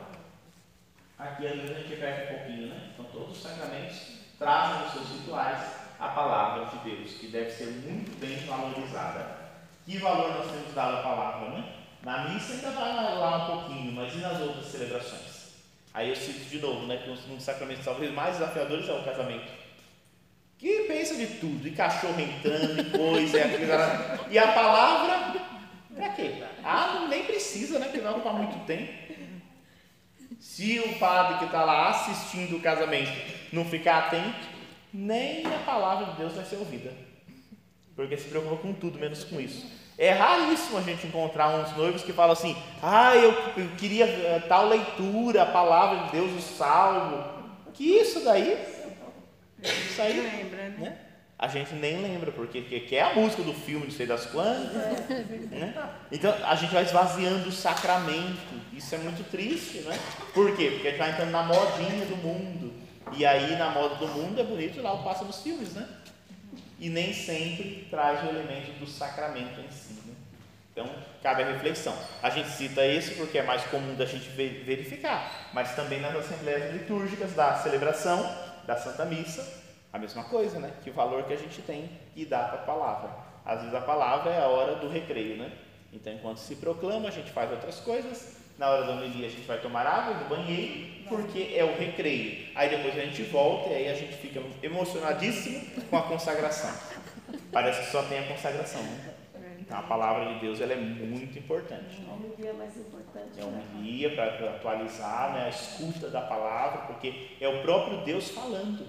[1.20, 2.92] Aqui a gente perde um pouquinho, né?
[2.94, 3.98] Então, todos os sacramentos
[4.38, 9.46] trazem nos seus rituais a palavra de Deus, que deve ser muito bem valorizada.
[9.86, 11.74] Que valor nós temos dado à palavra, né?
[12.04, 15.46] Na missa ainda vai lá um pouquinho, mas e nas outras celebrações?
[15.94, 16.98] Aí eu cito de novo, né?
[16.98, 19.66] Que um dos sacramentos talvez mais desafiadores é o casamento
[20.58, 25.40] que pensa de tudo, e cachorro entrando, e coisa, e, e a palavra,
[25.94, 26.44] para quê?
[26.64, 27.86] Ah, nem precisa, né?
[27.86, 29.06] Porque vai ocupar muito tempo.
[30.40, 33.12] Se o padre que está lá assistindo o casamento
[33.52, 34.55] não ficar atento,
[34.96, 36.92] nem a palavra de Deus vai ser ouvida.
[37.96, 39.66] Porque se preocupa com tudo, menos com isso.
[39.98, 44.44] É raríssimo a gente encontrar uns noivos que falam assim: ah, eu, eu queria eh,
[44.48, 47.24] tal leitura, a palavra de Deus, o salmo.
[47.74, 48.76] Que isso daí
[49.66, 50.76] isso aí, lembra, né?
[50.78, 50.98] né?
[51.38, 54.74] A gente nem lembra, porque que é a música do filme, não sei das quantas.
[55.10, 55.90] É, né?
[56.12, 58.56] Então a gente vai esvaziando o sacramento.
[58.74, 59.98] Isso é muito triste, né?
[60.34, 60.72] Por quê?
[60.72, 62.74] Porque a gente vai entrando na modinha do mundo.
[63.14, 65.88] E aí na moda do mundo é bonito lá o passa dos filmes, né?
[66.80, 69.94] E nem sempre traz o elemento do sacramento em si.
[70.06, 70.14] Né?
[70.72, 70.90] Então
[71.24, 71.96] cabe a reflexão.
[72.22, 76.74] A gente cita esse porque é mais comum da gente verificar, mas também nas assembleias
[76.74, 78.20] litúrgicas da celebração
[78.66, 79.64] da Santa Missa,
[79.94, 80.74] a mesma coisa, né?
[80.84, 83.10] Que valor que a gente tem e dá para a palavra.
[83.46, 85.52] Às vezes a palavra é a hora do recreio, né?
[85.94, 88.45] Então, enquanto se proclama, a gente faz outras coisas.
[88.58, 92.48] Na hora da homilia, a gente vai tomar água do banheiro, porque é o recreio.
[92.56, 96.72] Aí depois a gente volta e aí a gente fica emocionadíssimo com a consagração.
[97.52, 99.14] Parece que só tem a consagração, né?
[99.60, 102.00] Então, a palavra de Deus ela é muito importante.
[102.08, 103.40] É um dia mais importante.
[103.40, 108.30] É um dia para atualizar né, a escuta da palavra, porque é o próprio Deus
[108.30, 108.86] falando.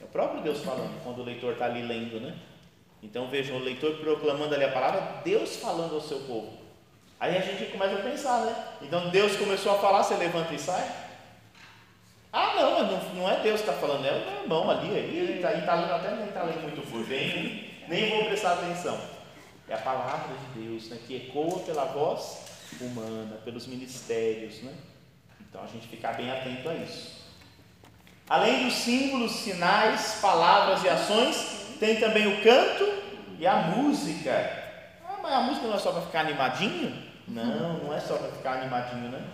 [0.00, 2.38] É o próprio Deus falando quando o leitor está ali lendo, né?
[3.02, 6.63] Então vejam, o leitor proclamando ali a palavra, Deus falando ao seu povo.
[7.18, 8.54] Aí a gente começa a pensar, né?
[8.82, 10.86] Então Deus começou a falar, você levanta e sai?
[12.32, 15.36] Ah, não, não, não é Deus que está falando, é o meu irmão ali, aí
[15.36, 18.98] está tá lendo até nem está lendo muito por bem, nem vou prestar atenção.
[19.68, 22.40] É a palavra de Deus, né, que ecoa pela voz
[22.80, 24.74] humana, pelos ministérios, né?
[25.40, 27.24] Então a gente ficar bem atento a isso.
[28.28, 32.84] Além dos símbolos, sinais, palavras e ações, tem também o canto
[33.38, 34.63] e a música.
[35.24, 37.02] Mas a música não é só para ficar animadinho?
[37.26, 39.24] Não, não é só para ficar animadinho, né?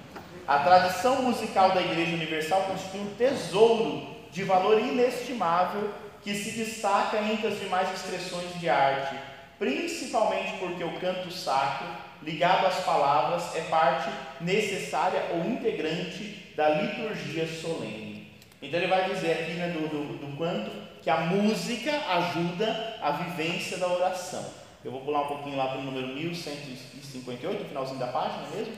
[0.47, 7.19] A tradição musical da Igreja Universal constitui um tesouro de valor inestimável que se destaca
[7.19, 9.17] entre as demais expressões de arte
[9.61, 11.87] principalmente porque o canto sacro,
[12.23, 18.33] ligado às palavras, é parte necessária ou integrante da liturgia solene.
[18.63, 20.71] Então ele vai dizer aqui né, do, do, do quanto
[21.03, 24.60] que a música ajuda a vivência da oração.
[24.83, 28.73] Eu vou pular um pouquinho lá para o número 1158, no finalzinho da página mesmo.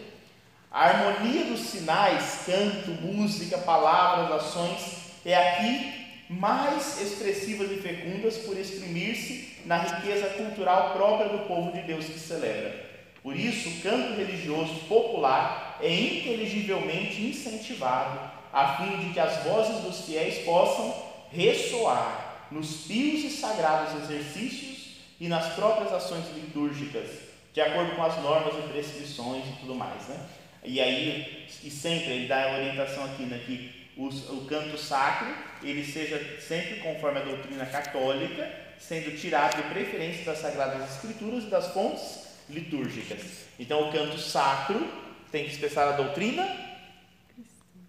[0.68, 4.80] A harmonia dos sinais, canto, música, palavras, ações,
[5.24, 11.82] é aqui mais expressivas e fecundas por exprimir-se na riqueza cultural própria do povo de
[11.82, 12.90] Deus que celebra.
[13.22, 18.18] Por isso, o canto religioso popular é inteligivelmente incentivado,
[18.52, 20.92] a fim de que as vozes dos fiéis possam
[21.30, 24.81] ressoar nos pios e sagrados exercícios
[25.22, 27.08] e nas próprias ações litúrgicas,
[27.54, 30.08] de acordo com as normas e prescrições e tudo mais.
[30.08, 30.20] Né?
[30.64, 35.32] E aí, e sempre ele dá a orientação aqui, né, que os, o canto sacro
[35.62, 41.46] ele seja sempre conforme a doutrina católica, sendo tirado de preferência das Sagradas Escrituras e
[41.46, 43.20] das fontes litúrgicas.
[43.60, 44.84] Então, o canto sacro
[45.30, 46.48] tem que expressar a doutrina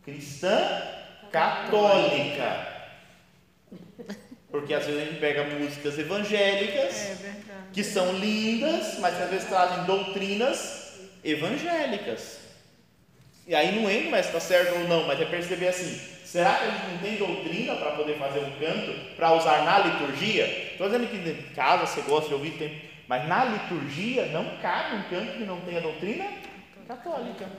[0.03, 0.55] cristã
[1.31, 2.72] católica.
[4.53, 7.17] Porque às vezes a gente pega músicas evangélicas, É
[7.73, 12.37] que são lindas, mas que às vezes trazem doutrinas evangélicas.
[13.47, 16.53] E aí não entra mais se está certo ou não, mas é perceber assim: será
[16.53, 20.45] que a gente não tem doutrina para poder fazer um canto, para usar na liturgia?
[20.45, 24.97] Estou dizendo que em casa você gosta de ouvir, tem, mas na liturgia não cabe
[24.97, 26.25] um canto que não tenha doutrina
[26.87, 27.49] católica.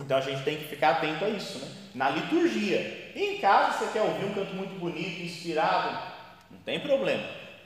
[0.00, 1.68] Então a gente tem que ficar atento a isso, né?
[1.94, 3.12] Na liturgia.
[3.14, 5.98] E em casa você quer ouvir um canto muito bonito, inspirado,
[6.50, 7.22] não tem problema.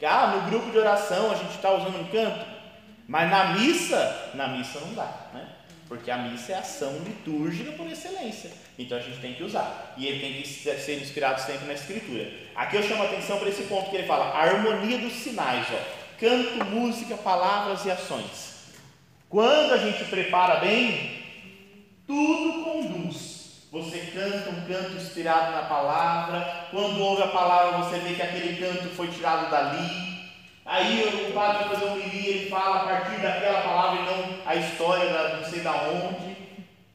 [0.07, 2.45] Ah, no grupo de oração a gente está usando um canto,
[3.09, 5.49] mas na missa, na missa não dá, né?
[5.89, 8.51] Porque a missa é ação litúrgica por excelência.
[8.79, 9.95] Então a gente tem que usar.
[9.97, 12.31] E ele tem que ser inspirado sempre na escritura.
[12.55, 15.67] Aqui eu chamo a atenção para esse ponto que ele fala, a harmonia dos sinais,
[15.73, 16.05] ó.
[16.19, 18.55] Canto, música, palavras e ações.
[19.29, 21.24] Quando a gente prepara bem,
[22.07, 23.35] tudo conduz.
[23.73, 26.69] Você canta um canto inspirado na palavra.
[26.71, 30.05] Quando ouve a palavra, você vê que aquele canto foi tirado dali.
[30.65, 34.55] Aí o padre fazer um e ele fala a partir daquela palavra e não a
[34.55, 36.37] história da não sei da onde.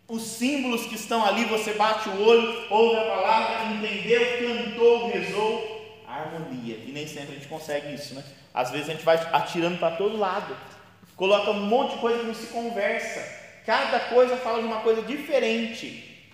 [0.08, 6.02] Os símbolos que estão ali, você bate o olho, ouve a palavra, entendeu, cantou, rezou.
[6.08, 6.78] Harmonia.
[6.78, 8.24] E nem sempre a gente consegue isso, né?
[8.54, 10.56] Às vezes a gente vai atirando para todo lado.
[11.16, 13.39] Coloca um monte de coisa que não se conversa.
[13.70, 16.28] Cada coisa fala de uma coisa diferente.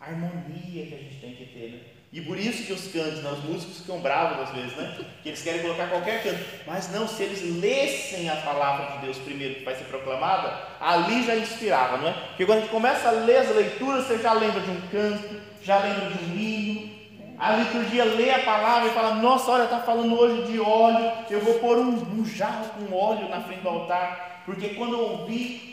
[0.00, 1.78] A harmonia que a gente tem que ter, né?
[2.12, 4.98] E por isso que os cantos, né, os músicos ficam bravos às vezes, né?
[5.22, 6.44] Que eles querem colocar qualquer canto.
[6.66, 11.22] Mas não, se eles lessem a palavra de Deus primeiro que vai ser proclamada, ali
[11.22, 12.12] já inspirava, não é?
[12.12, 15.40] Porque quando a gente começa a ler as leituras, você já lembra de um canto,
[15.62, 16.90] já lembra de um hino.
[17.38, 21.40] A liturgia lê a palavra e fala, nossa, olha, está falando hoje de óleo, eu
[21.40, 24.42] vou pôr um, um jarro com óleo na frente do altar.
[24.44, 25.70] Porque quando eu ouvi,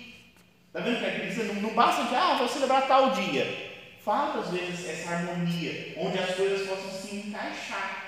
[0.77, 3.67] está vendo que é aqui não, não basta de, ah, vou celebrar tal dia.
[4.03, 8.05] Falta às vezes essa harmonia, onde as coisas possam se encaixar.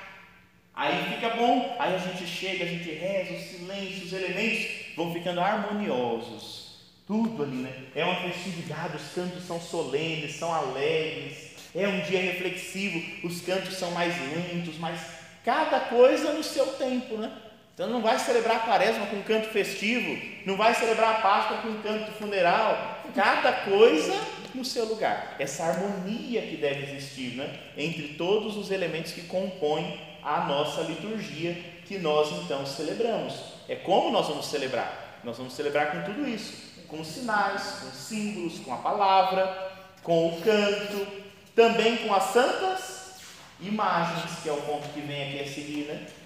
[0.73, 5.12] Aí fica bom, aí a gente chega, a gente reza, o silêncio, os elementos vão
[5.12, 6.69] ficando harmoniosos.
[7.05, 7.73] Tudo ali, né?
[7.95, 13.73] É uma festividade, os cantos são solenes, são alegres, é um dia reflexivo, os cantos
[13.73, 15.01] são mais lentos, mas
[15.43, 17.32] cada coisa no seu tempo, né?
[17.79, 21.59] Então não vai celebrar a quaresma com um canto festivo, não vai celebrar a Páscoa
[21.59, 22.99] com um canto funeral.
[23.15, 24.13] Cada coisa
[24.53, 25.37] no seu lugar.
[25.39, 31.53] Essa harmonia que deve existir né, entre todos os elementos que compõem a nossa liturgia
[31.85, 33.35] que nós então celebramos.
[33.69, 35.21] É como nós vamos celebrar?
[35.23, 39.71] Nós vamos celebrar com tudo isso, com sinais, com símbolos, com a palavra,
[40.03, 41.07] com o canto,
[41.55, 43.21] também com as santas
[43.61, 46.18] imagens, que é o ponto que vem aqui a seguir, né?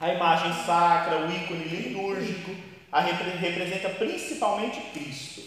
[0.00, 2.54] A imagem sacra, o ícone litúrgico,
[2.90, 5.42] a representa principalmente Cristo.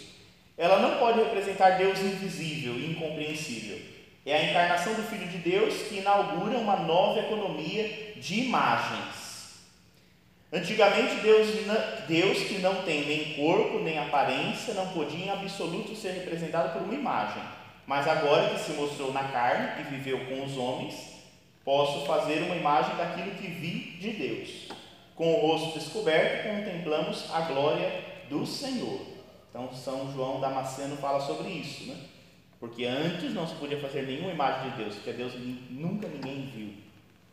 [0.56, 3.80] Ela não pode representar Deus invisível e incompreensível.
[4.24, 9.22] É a encarnação do Filho de Deus que inaugura uma nova economia de imagens.
[10.52, 11.48] Antigamente, Deus,
[12.06, 16.82] Deus que não tem nem corpo nem aparência, não podia em absoluto ser representado por
[16.82, 17.42] uma imagem.
[17.86, 21.11] Mas agora que se mostrou na carne e viveu com os homens,
[21.64, 24.68] posso fazer uma imagem daquilo que vi de Deus.
[25.14, 29.00] Com o rosto descoberto, contemplamos a glória do Senhor.
[29.48, 31.96] Então, São João Damasceno fala sobre isso, né?
[32.58, 35.34] Porque antes não se podia fazer nenhuma imagem de Deus, porque Deus
[35.68, 36.74] nunca ninguém viu.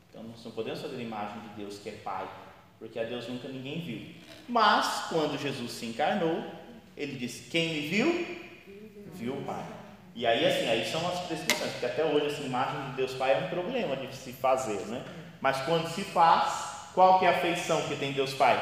[0.09, 2.27] Então, não podemos fazer imagem de Deus que é Pai,
[2.77, 4.15] porque a Deus nunca ninguém viu.
[4.47, 6.43] Mas, quando Jesus se encarnou,
[6.97, 8.37] ele disse: Quem me viu,
[9.13, 9.78] viu o Pai.
[10.19, 13.35] E aí, assim, aí são as prescrições, porque até hoje, essa imagem de Deus Pai
[13.35, 15.01] é um problema de se fazer, né?
[15.39, 18.61] Mas quando se faz, qual que é a feição que tem Deus Pai?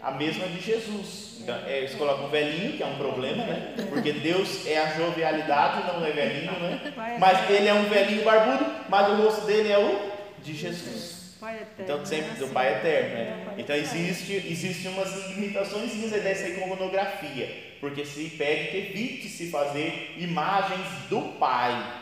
[0.00, 1.36] A mesma de Jesus.
[1.42, 3.74] Então, é, eles colocam um velhinho, que é um problema, né?
[3.90, 6.94] Porque Deus é a jovialidade, não é velhinho, né?
[7.18, 10.10] Mas ele é um velhinho barbudo, mas o rosto dele é o
[10.42, 11.36] de Jesus.
[11.78, 13.54] Então sempre do Pai eterno, né?
[13.58, 20.86] Então existe, existe umas limitações dessa iconografia, porque se pede que evite se fazer imagens
[21.08, 21.98] do Pai.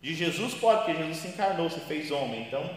[0.00, 2.42] De Jesus pode, porque Jesus se encarnou, se fez homem.
[2.42, 2.68] Então,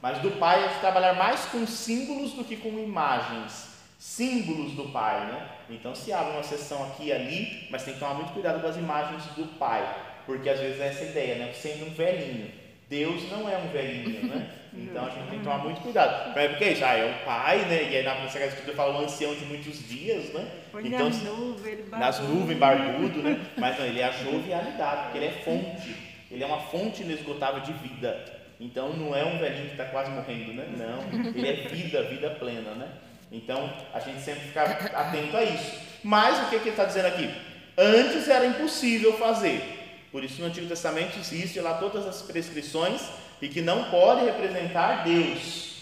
[0.00, 3.72] mas do Pai é trabalhar mais com símbolos do que com imagens
[4.02, 5.48] símbolos do Pai, né?
[5.70, 8.66] Então se abre uma sessão aqui e ali, mas tem que tomar muito cuidado com
[8.66, 11.52] as imagens do Pai, porque às vezes é essa ideia, né?
[11.52, 12.50] Sendo um velhinho,
[12.88, 14.50] Deus não é um velhinho, né?
[14.74, 16.28] Então a gente tem que tomar muito cuidado.
[16.34, 17.82] Mas é porque é isso, ah, é o pai, né?
[17.90, 20.46] E aí na Sagrada Escritura fala um ancião de muitos dias, né?
[20.70, 22.34] Põe Então, nas nuvens, nas barbudo.
[22.38, 23.40] nuvens, barbudo, né?
[23.58, 25.96] Mas não, ele é a jovialidade, porque ele é fonte.
[26.30, 28.24] Ele é uma fonte inesgotável de vida.
[28.58, 30.66] Então não é um velhinho que está quase morrendo, né?
[30.76, 32.88] Não, ele é vida, vida plena, né?
[33.30, 35.80] Então a gente sempre fica atento a isso.
[36.02, 37.30] Mas o que, que ele está dizendo aqui?
[37.76, 39.80] Antes era impossível fazer.
[40.10, 43.02] Por isso no Antigo Testamento existe lá todas as prescrições
[43.42, 45.72] e que não pode representar Deus.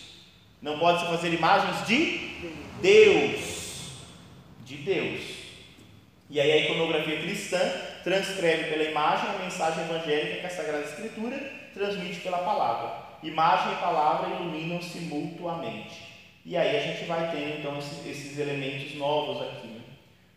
[0.62, 2.30] Não pode se fazer imagens de
[2.80, 3.90] Deus.
[4.64, 5.20] De Deus.
[6.30, 7.58] E aí a iconografia cristã
[8.02, 11.38] transcreve pela imagem a mensagem evangélica que a Sagrada Escritura
[11.74, 13.10] transmite pela palavra.
[13.22, 16.08] Imagem e palavra iluminam-se mutuamente.
[16.46, 19.66] E aí a gente vai tendo então esses, elementos novos aqui.
[19.66, 19.80] né?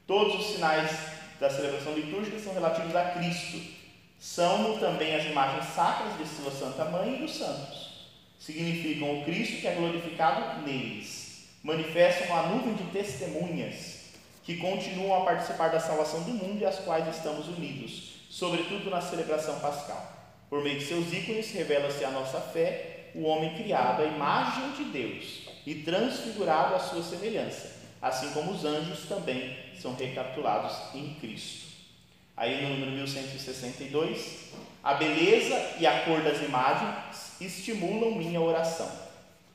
[0.06, 0.92] Todos os sinais
[1.40, 3.83] da celebração litúrgica são relativos a Cristo.
[4.24, 8.08] São também as imagens sacras de sua Santa Mãe e dos santos.
[8.40, 11.50] Significam o Cristo que é glorificado neles.
[11.62, 16.80] Manifestam a nuvem de testemunhas que continuam a participar da salvação do mundo e às
[16.80, 20.14] quais estamos unidos, sobretudo na celebração pascal.
[20.50, 24.86] Por meio de seus ícones revela-se a nossa fé, o homem criado à imagem de
[24.86, 31.63] Deus e transfigurado à sua semelhança, assim como os anjos também são recapitulados em Cristo.
[32.36, 34.52] Aí no número 1162,
[34.84, 36.96] a beleza e a cor das imagens
[37.40, 38.90] estimulam minha oração.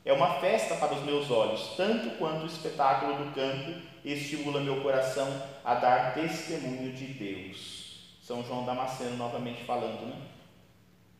[0.05, 4.81] É uma festa para os meus olhos, tanto quanto o espetáculo do campo estimula meu
[4.81, 5.27] coração
[5.63, 8.17] a dar testemunho de Deus.
[8.23, 10.15] São João Damasceno novamente falando, né?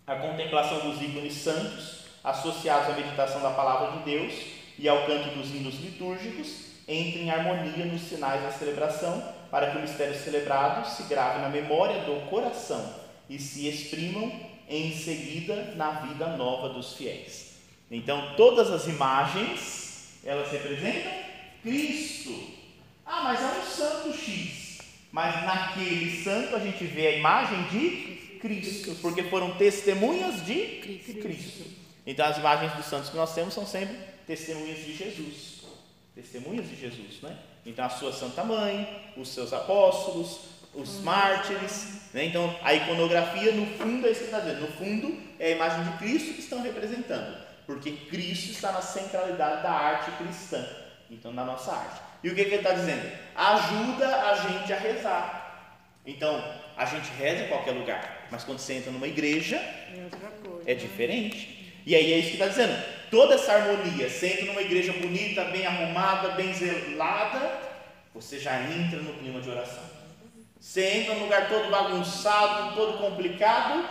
[0.07, 4.33] A contemplação dos ícones santos, associados à meditação da palavra de Deus
[4.77, 9.77] e ao canto dos hinos litúrgicos, entra em harmonia nos sinais da celebração, para que
[9.77, 12.95] o mistério celebrado se grave na memória do coração
[13.29, 14.31] e se exprimam
[14.67, 17.55] em seguida na vida nova dos fiéis.
[17.89, 21.11] Então, todas as imagens, elas representam
[21.63, 22.59] Cristo.
[23.05, 24.77] Ah, mas é um santo X.
[25.11, 31.65] Mas naquele santo a gente vê a imagem de Cristo, porque foram testemunhas de Cristo.
[32.05, 33.97] Então, as imagens dos santos que nós temos são sempre
[34.27, 35.63] testemunhas de Jesus.
[36.13, 37.37] Testemunhas de Jesus, né?
[37.69, 40.39] Então, a sua Santa Mãe, os seus apóstolos,
[40.73, 42.09] os mártires.
[42.13, 42.25] Né?
[42.25, 44.61] Então, a iconografia, no fundo, é isso que está dizendo.
[44.61, 47.37] No fundo, é a imagem de Cristo que estão representando.
[47.67, 50.67] Porque Cristo está na centralidade da arte cristã.
[51.11, 52.01] Então, na nossa arte.
[52.23, 53.07] E o que, que ele está dizendo?
[53.35, 55.79] Ajuda a gente a rezar.
[56.07, 56.43] Então,
[56.75, 58.27] a gente reza em qualquer lugar.
[58.31, 60.09] Mas quando você entra numa igreja, É
[60.43, 60.71] coisa.
[60.71, 61.71] é diferente.
[61.85, 62.98] E aí é isso que está dizendo.
[63.09, 67.51] Toda essa harmonia, entra numa igreja bonita, bem arrumada, bem zelada,
[68.13, 69.83] você já entra no clima de oração.
[70.59, 73.87] Você entra num lugar todo bagunçado, todo complicado,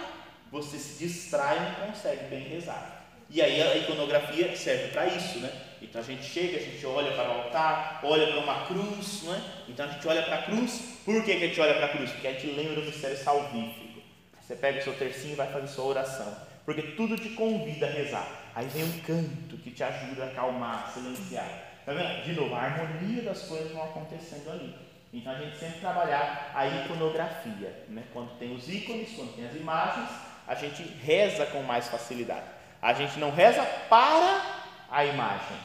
[0.53, 3.07] você se distrai e não consegue bem rezar.
[3.31, 5.51] E aí a iconografia serve para isso, né?
[5.83, 9.43] Então a gente chega, a gente olha para o altar, olha para uma cruz, né?
[9.69, 10.99] Então a gente olha para a cruz.
[11.05, 12.11] Por que, que a gente olha para a cruz?
[12.11, 14.01] Porque a gente lembra do mistério salvífico.
[14.41, 16.37] Você pega o seu tercinho e vai fazer sua oração.
[16.64, 18.38] Porque tudo te convida a rezar.
[18.59, 21.49] Aí vem um canto que te ajuda a acalmar, silenciar.
[21.87, 22.25] Tá vendo?
[22.25, 24.75] De novo, a harmonia das coisas vão acontecendo ali.
[25.13, 27.85] Então a gente sempre trabalhar a iconografia.
[27.89, 28.03] Né?
[28.13, 30.09] Quando tem os ícones, quando tem as imagens,
[30.45, 32.47] a gente reza com mais facilidade.
[32.83, 34.45] A gente não reza para
[34.91, 35.57] a imagem.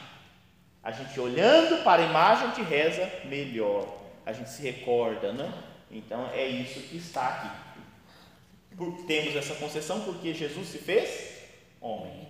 [0.80, 4.02] A gente olhando para a imagem, a gente reza melhor.
[4.24, 5.52] A gente se recorda, né?
[5.90, 8.76] Então é isso que está aqui.
[8.76, 11.40] Por- temos essa concessão porque Jesus se fez
[11.80, 12.23] homem.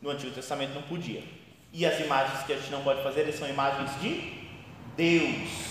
[0.00, 1.22] No Antigo Testamento não podia.
[1.72, 4.32] E as imagens que a gente não pode fazer eles são imagens de
[4.96, 5.68] Deus.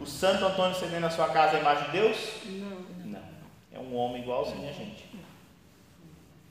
[0.00, 2.16] O Santo Antônio você vê na sua casa a imagem de Deus?
[2.44, 3.10] Não.
[3.12, 3.22] Não.
[3.72, 5.04] É um homem igualzinho a gente.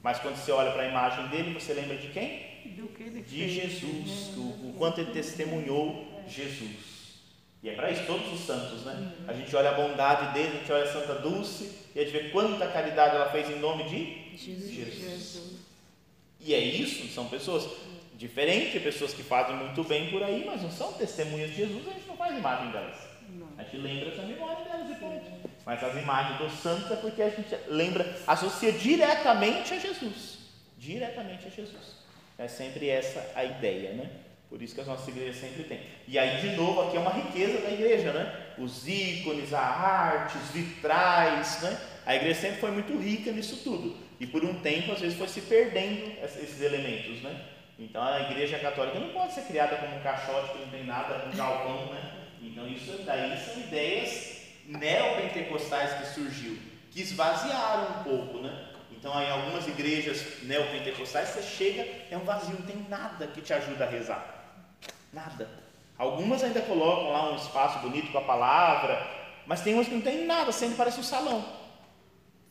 [0.02, 2.56] Mas quando você olha para a imagem dele, você lembra de quem?
[2.62, 2.70] Que
[3.22, 4.28] De Jesus.
[4.30, 4.34] né?
[4.36, 6.96] Do, o quanto ele testemunhou Jesus.
[7.62, 9.14] E é para isso todos os santos, né?
[9.28, 12.12] A gente olha a bondade dele, a gente olha a Santa Dulce e a gente
[12.12, 14.72] vê quanta caridade ela fez em nome de Jesus.
[14.72, 15.55] Jesus.
[16.46, 17.68] E é isso, são pessoas
[18.14, 21.92] diferentes, pessoas que fazem muito bem por aí, mas não são testemunhas de Jesus, a
[21.92, 22.96] gente não faz imagem delas.
[23.30, 23.48] Não.
[23.58, 25.24] A gente lembra essa memória delas depois.
[25.66, 30.38] Mas as imagens dos santos é porque a gente lembra, associa diretamente a Jesus.
[30.78, 31.96] Diretamente a Jesus.
[32.38, 34.12] É sempre essa a ideia, né?
[34.48, 35.80] Por isso que as nossas igrejas sempre têm.
[36.08, 38.54] E aí, de novo, aqui é uma riqueza da igreja, né?
[38.60, 41.76] Os ícones, a arte, os vitrais, né?
[42.06, 44.05] A igreja sempre foi muito rica nisso tudo.
[44.20, 47.40] E por um tempo, às vezes, foi se perdendo esses elementos, né?
[47.78, 51.26] Então, a igreja católica não pode ser criada como um caixote que não tem nada,
[51.26, 52.12] um galpão, né?
[52.42, 56.58] Então, isso daí são ideias neopentecostais que surgiu,
[56.92, 58.70] que esvaziaram um pouco, né?
[58.92, 63.54] Então, em algumas igrejas neopentecostais, você chega, é um vazio, não tem nada que te
[63.54, 64.26] ajuda a rezar.
[65.12, 65.48] Nada.
[65.98, 69.06] Algumas ainda colocam lá um espaço bonito com a palavra,
[69.46, 71.46] mas tem umas que não tem nada, sempre parece um salão.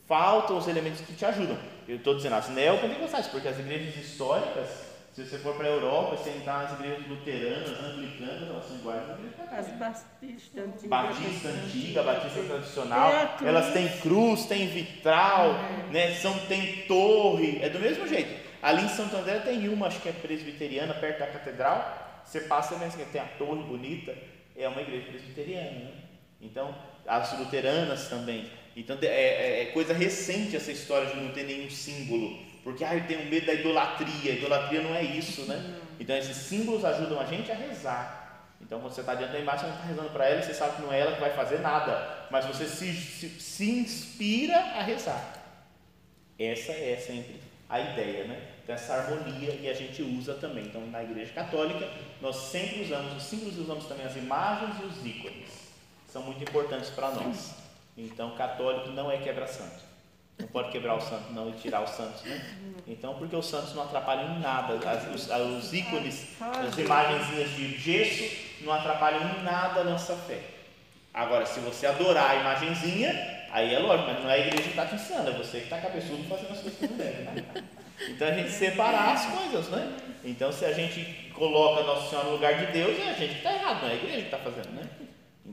[0.07, 1.57] Faltam os elementos que te ajudam.
[1.89, 4.69] Eu estou dizendo as neopentecostais, porque as igrejas históricas,
[5.13, 9.03] se você for para a Europa, você entrar nas igrejas luteranas, anglicanas, elas são iguais
[9.11, 10.89] às igrejas As batistas antigas.
[10.89, 15.55] Batista antiga, Batista tradicional, elas têm cruz, têm vitral,
[15.91, 18.45] né, são, tem torre, é do mesmo jeito.
[18.61, 22.23] Ali em Santo André tem uma, acho que é presbiteriana, perto da catedral.
[22.25, 24.17] Você passa e pensa que tem a torre bonita,
[24.57, 25.71] é uma igreja presbiteriana.
[25.71, 25.93] Né?
[26.41, 26.75] Então,
[27.07, 28.51] as luteranas também.
[28.77, 32.39] Então, é, é, é, coisa recente essa história de não ter nenhum símbolo.
[32.63, 34.33] Porque ah, eu tenho medo da idolatria.
[34.33, 35.81] A idolatria não é isso, né?
[36.01, 38.25] Então, esses símbolos ajudam a gente a rezar.
[38.61, 40.77] Então, quando você está diante da imagem, você não está rezando para ela, você sabe
[40.77, 42.27] que não é ela que vai fazer nada.
[42.31, 45.45] Mas você se, se, se inspira a rezar.
[46.39, 48.43] Essa é sempre a ideia, né?
[48.63, 50.65] Então, essa harmonia e a gente usa também.
[50.65, 51.87] Então, na Igreja Católica,
[52.21, 55.51] nós sempre usamos os símbolos e usamos também as imagens e os ícones.
[56.09, 57.64] São muito importantes para nós.
[57.97, 59.85] Então, católico não é quebra-santo.
[60.39, 62.45] Não pode quebrar o santo, não, e tirar os santos, né?
[62.89, 64.75] Então, porque os santos não atrapalham em nada.
[64.91, 70.41] As, os, os, ícones, as imagenzinhas de gesso, não atrapalham em nada a nossa fé.
[71.13, 74.71] Agora, se você adorar a imagenzinha, aí é lógico, mas não é a igreja que
[74.71, 77.45] está te ensinando, é você que está cabeçudo fazendo as coisas que não deve, né?
[78.09, 79.97] Então, a gente separar as coisas, né?
[80.25, 83.39] Então, se a gente coloca Nossa Senhora no lugar de Deus, é a gente que
[83.39, 84.89] está errado, não é a igreja que está fazendo, né?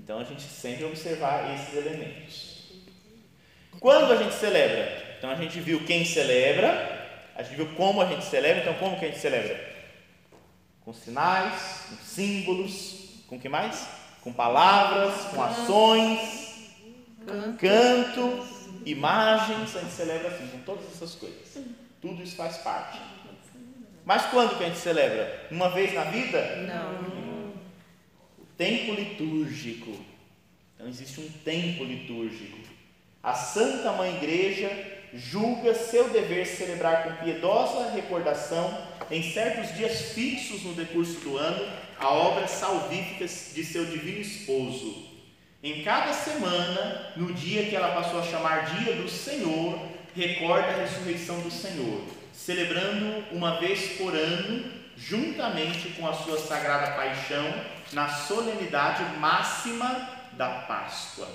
[0.03, 2.63] Então a gente sempre observar esses elementos.
[3.79, 5.15] Quando a gente celebra?
[5.17, 8.97] Então a gente viu quem celebra, a gente viu como a gente celebra, então como
[8.97, 9.71] que a gente celebra?
[10.83, 13.87] Com sinais, com símbolos, com que mais?
[14.21, 16.71] Com palavras, com ações,
[17.59, 18.45] canto,
[18.85, 21.63] imagens, a gente celebra assim, com todas essas coisas.
[22.01, 22.99] Tudo isso faz parte.
[24.03, 25.47] Mas quando que a gente celebra?
[25.51, 26.55] Uma vez na vida?
[26.67, 27.10] Não
[28.61, 29.97] tempo litúrgico.
[30.75, 32.59] Então existe um tempo litúrgico.
[33.23, 34.69] A Santa Mãe Igreja
[35.15, 41.67] julga seu dever celebrar com piedosa recordação, em certos dias fixos no decurso do ano,
[41.97, 45.07] a obra salvífica de seu divino esposo.
[45.63, 49.79] Em cada semana, no dia que ela passou a chamar Dia do Senhor,
[50.15, 56.91] recorda a ressurreição do Senhor, celebrando uma vez por ano, juntamente com a sua sagrada
[56.91, 61.27] paixão, na solenidade máxima da Páscoa.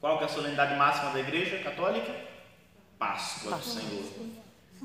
[0.00, 2.14] Qual que é a solenidade máxima da Igreja Católica?
[2.98, 4.04] Páscoa do Senhor.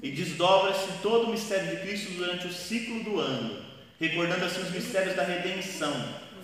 [0.03, 3.63] E desdobra-se todo o mistério de Cristo durante o ciclo do ano,
[3.99, 5.93] recordando assim os mistérios da redenção,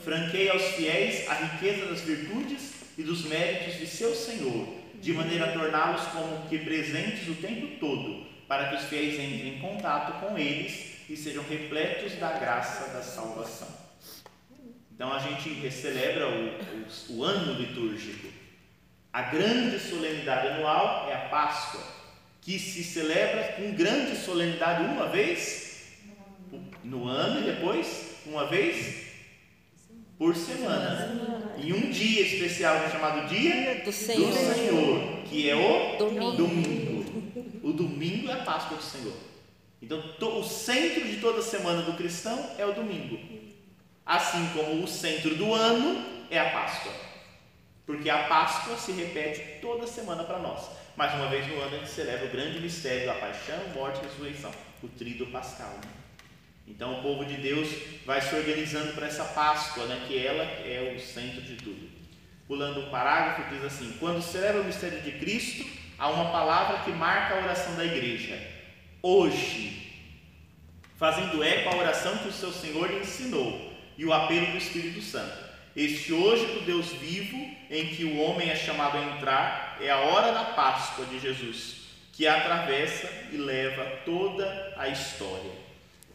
[0.03, 5.45] franqueia aos fiéis a riqueza das virtudes e dos méritos de seu Senhor, de maneira
[5.45, 10.19] a torná-los como que presentes o tempo todo, para que os fiéis entrem em contato
[10.21, 13.80] com eles e sejam repletos da graça da salvação.
[15.01, 18.27] Então a gente celebra o, o, o ano litúrgico.
[19.11, 21.81] A grande solenidade anual é a Páscoa,
[22.39, 25.87] que se celebra com grande solenidade uma vez
[26.83, 29.07] no ano e depois uma vez
[30.19, 31.55] por semana.
[31.57, 36.31] E um dia especial chamado Dia do Senhor, do Senhor que é o domingo.
[36.33, 37.59] domingo.
[37.63, 39.15] O domingo é a Páscoa do Senhor.
[39.81, 39.99] Então,
[40.39, 43.30] o centro de toda semana do cristão é o domingo.
[44.05, 46.91] Assim como o centro do ano é a Páscoa.
[47.85, 50.69] Porque a Páscoa se repete toda semana para nós.
[50.95, 54.03] Mais uma vez no ano a gente celebra o grande mistério da paixão, morte e
[54.03, 55.69] ressurreição, o trido pascal.
[55.83, 55.91] Né?
[56.67, 57.69] Então o povo de Deus
[58.05, 61.89] vai se organizando para essa Páscoa, né, que ela é o centro de tudo.
[62.47, 65.65] Pulando o parágrafo, diz assim: quando celebra o mistério de Cristo,
[65.97, 68.37] há uma palavra que marca a oração da igreja.
[69.01, 69.93] Hoje,
[70.97, 73.70] fazendo eco à oração que o seu Senhor lhe ensinou
[74.01, 75.37] e o apelo do Espírito Santo.
[75.75, 77.37] Este hoje do Deus vivo,
[77.69, 81.81] em que o homem é chamado a entrar, é a hora da Páscoa de Jesus,
[82.11, 85.51] que atravessa e leva toda a história.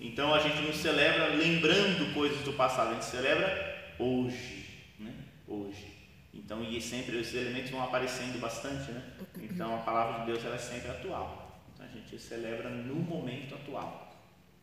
[0.01, 4.67] Então a gente não celebra lembrando coisas do passado, a gente celebra hoje,
[4.99, 5.15] né?
[5.47, 5.87] Hoje.
[6.35, 9.01] Então e sempre esses elementos vão aparecendo bastante, né?
[9.41, 11.63] Então a palavra de Deus ela é sempre atual.
[11.73, 14.13] Então a gente celebra no momento atual.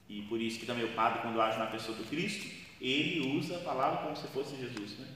[0.10, 3.56] E por isso que também o padre quando age na pessoa do Cristo, ele usa
[3.56, 5.08] a palavra como se fosse Jesus, né?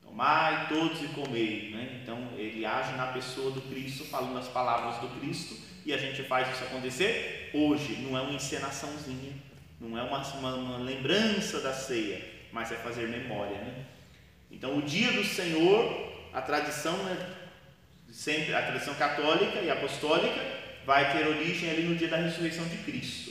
[0.00, 2.00] Tomai todos e comei, né?
[2.00, 6.22] Então ele age na pessoa do Cristo, falando as palavras do Cristo, e a gente
[6.22, 7.96] faz isso acontecer hoje.
[7.96, 9.32] Não é uma encenaçãozinha,
[9.80, 13.86] não é uma, uma, uma lembrança da ceia, mas é fazer memória, né?
[14.50, 17.34] Então o dia do Senhor, a tradição, né?
[18.12, 20.40] sempre a tradição católica e apostólica
[20.86, 23.23] vai ter origem ali no dia da ressurreição de Cristo.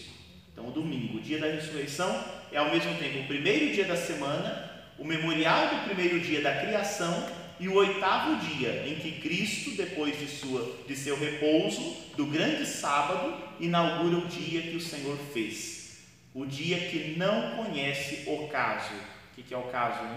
[0.64, 3.98] Então, o domingo, o dia da ressurreição, é ao mesmo tempo o primeiro dia da
[3.98, 7.28] semana, o memorial do primeiro dia da criação
[7.60, 12.66] e o oitavo dia em que Cristo, depois de, sua, de seu repouso, do grande
[12.66, 15.98] sábado, inaugura o dia que o Senhor fez.
[16.34, 18.94] O dia que não conhece o caso.
[19.38, 20.08] O que, é o caso?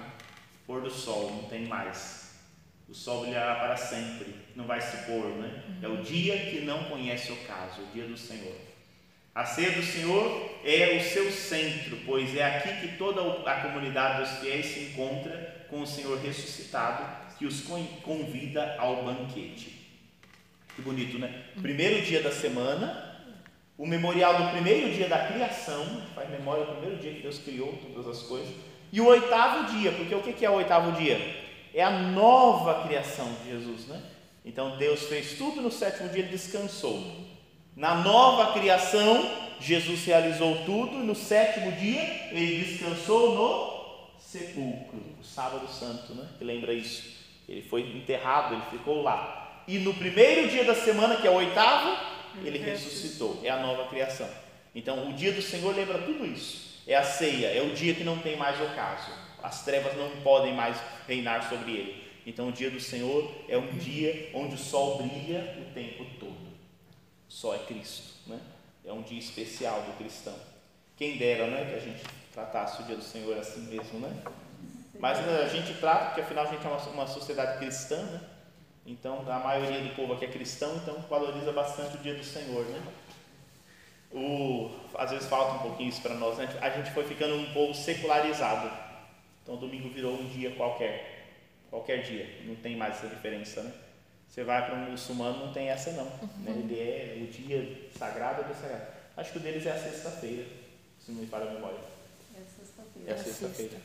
[0.67, 2.35] Pôr do sol, não tem mais.
[2.89, 5.63] O sol brilhará para sempre, não vai se pôr, né?
[5.83, 8.55] É o dia que não conhece o caso, o dia do Senhor.
[9.37, 14.23] A ceia do Senhor é o seu centro, pois é aqui que toda a comunidade
[14.23, 17.05] dos fiéis se encontra com o Senhor ressuscitado,
[17.39, 17.61] que os
[18.03, 19.91] convida ao banquete.
[20.75, 21.45] Que bonito, né?
[21.61, 23.15] Primeiro dia da semana,
[23.77, 25.85] o memorial do primeiro dia da criação,
[26.15, 28.49] faz memória do primeiro dia que Deus criou todas as coisas,
[28.91, 31.45] e o oitavo dia, porque o que é o oitavo dia?
[31.75, 34.03] É a nova criação de Jesus, né?
[34.47, 37.26] Então Deus fez tudo no sétimo dia, ele descansou.
[37.77, 45.23] Na nova criação, Jesus realizou tudo e no sétimo dia ele descansou no sepulcro, o
[45.23, 46.27] sábado santo, né?
[46.39, 47.15] Que lembra isso?
[47.47, 49.63] Ele foi enterrado, ele ficou lá.
[49.69, 51.95] E no primeiro dia da semana, que é o oitavo,
[52.43, 53.41] ele ressuscitou.
[53.45, 54.29] É a nova criação.
[54.75, 56.83] Então, o dia do Senhor lembra tudo isso.
[56.87, 59.11] É a ceia, é o dia que não tem mais ocaso.
[59.43, 62.05] As trevas não podem mais reinar sobre ele.
[62.25, 66.16] Então, o dia do Senhor é um dia onde o sol brilha o tempo todo.
[67.37, 68.41] Só é Cristo, né?
[68.83, 70.33] É um dia especial do cristão.
[70.97, 74.23] Quem dera, né, que a gente tratasse o dia do Senhor assim mesmo, né?
[74.99, 78.23] Mas né, a gente trata, porque afinal a gente é uma, uma sociedade cristã, né?
[78.87, 82.65] Então, a maioria do povo aqui é cristão, então valoriza bastante o dia do Senhor,
[82.65, 82.83] né?
[84.11, 86.49] O, às vezes falta um pouquinho isso para nós, né?
[86.63, 88.71] A gente foi ficando um povo secularizado.
[89.43, 91.27] Então, domingo virou um dia qualquer.
[91.69, 92.45] Qualquer dia.
[92.47, 93.75] Não tem mais essa diferença, né?
[94.29, 96.05] Você vai para um muçulmano, não tem essa não.
[96.05, 96.29] Uhum.
[96.45, 96.53] Né?
[96.53, 98.87] Ele é o dia sagrado, é o dia sagrado.
[99.17, 100.45] Acho que o deles é a sexta-feira,
[101.01, 101.79] se não me falha a memória.
[102.35, 103.11] É a sexta-feira.
[103.11, 103.77] É a sexta-feira.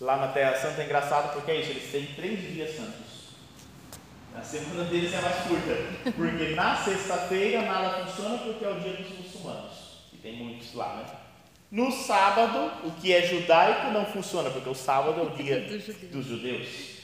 [0.00, 3.18] Lá na Terra Santa é engraçado porque é isso, eles têm três dias santos.
[4.34, 8.92] A semana deles é mais curta, porque na sexta-feira nada funciona porque é o dia
[8.92, 9.72] dos muçulmanos,
[10.12, 11.06] e tem muitos lá, né?
[11.70, 15.60] No sábado, o que é judaico não funciona, porque o sábado é o dia
[16.10, 16.97] dos judeus.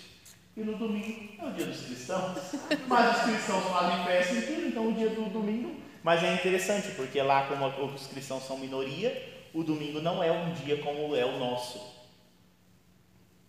[0.57, 2.39] E no domingo é o dia dos cristãos.
[2.87, 5.75] Mas os cristãos fazem festa inteira, então o dia do domingo.
[6.03, 10.53] Mas é interessante, porque lá, como os cristãos são minoria, o domingo não é um
[10.53, 11.95] dia como é o nosso.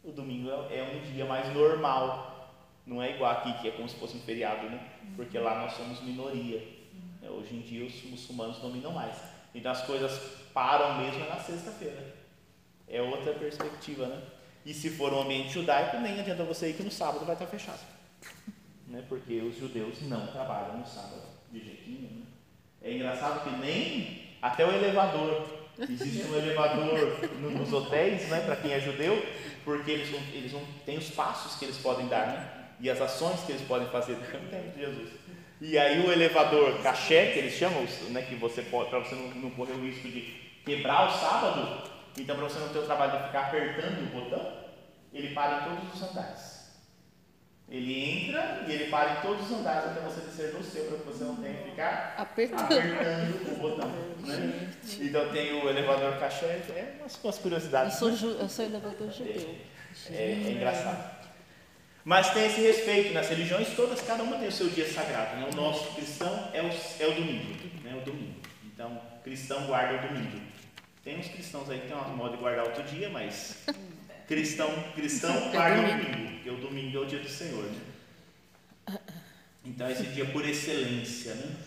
[0.04, 2.34] O domingo é, é um dia mais normal.
[2.86, 4.80] Não é igual aqui, que é como se fosse um feriado, né?
[5.16, 6.62] Porque lá nós somos minoria.
[7.22, 9.18] É, hoje em dia os muçulmanos dominam mais.
[9.54, 10.18] Então as coisas
[10.54, 12.16] param mesmo na sexta-feira.
[12.88, 14.22] É outra perspectiva, né?
[14.66, 17.48] E se for um ambiente judaico, nem adianta você ir que no sábado vai estar
[17.48, 17.80] fechado.
[18.88, 19.04] Né?
[19.10, 22.02] Porque os judeus não trabalham no sábado, de jeitinho.
[22.04, 22.26] Né?
[22.84, 25.44] É engraçado que nem até o elevador.
[25.78, 29.22] Existe um elevador nos hotéis, né, para quem é judeu,
[29.66, 32.50] porque eles não, eles não têm os passos que eles podem dar, né?
[32.80, 35.10] E as ações que eles podem fazer no tempo de Jesus.
[35.60, 39.30] E aí o elevador caché, que eles chamam, né, que você pode, para você não,
[39.30, 40.22] não correr o risco de
[40.64, 44.54] quebrar o sábado, então, para você não ter o trabalho de ficar apertando o botão,
[45.14, 46.56] ele para em todos os andares.
[47.68, 50.98] Ele entra e ele para em todos os andares até você descer no seu, para
[51.00, 53.90] que você não tenha que ficar apertando, apertando o botão.
[54.20, 54.72] Né?
[55.00, 58.00] Então, tem o elevador cachê, é umas, umas curiosidades.
[58.00, 59.56] Eu sou, eu sou elevador judeu.
[60.12, 61.16] É, é, é engraçado.
[62.04, 65.38] Mas tem esse respeito, nas religiões todas, cada uma tem o seu dia sagrado.
[65.38, 65.50] Né?
[65.52, 67.56] O nosso cristão é o, é o domingo.
[67.84, 67.96] Né?
[67.96, 68.40] O domingo.
[68.64, 70.40] Então, cristão guarda o domingo.
[71.06, 73.64] Tem uns cristãos aí que tem uma moda de guardar outro dia, mas
[74.28, 77.64] cristão, cristão guarda o domingo, porque o domingo é o dia do Senhor.
[77.64, 78.98] Né?
[79.64, 81.36] Então, esse dia por excelência.
[81.36, 81.58] Né?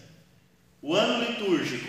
[0.83, 1.87] O ano litúrgico,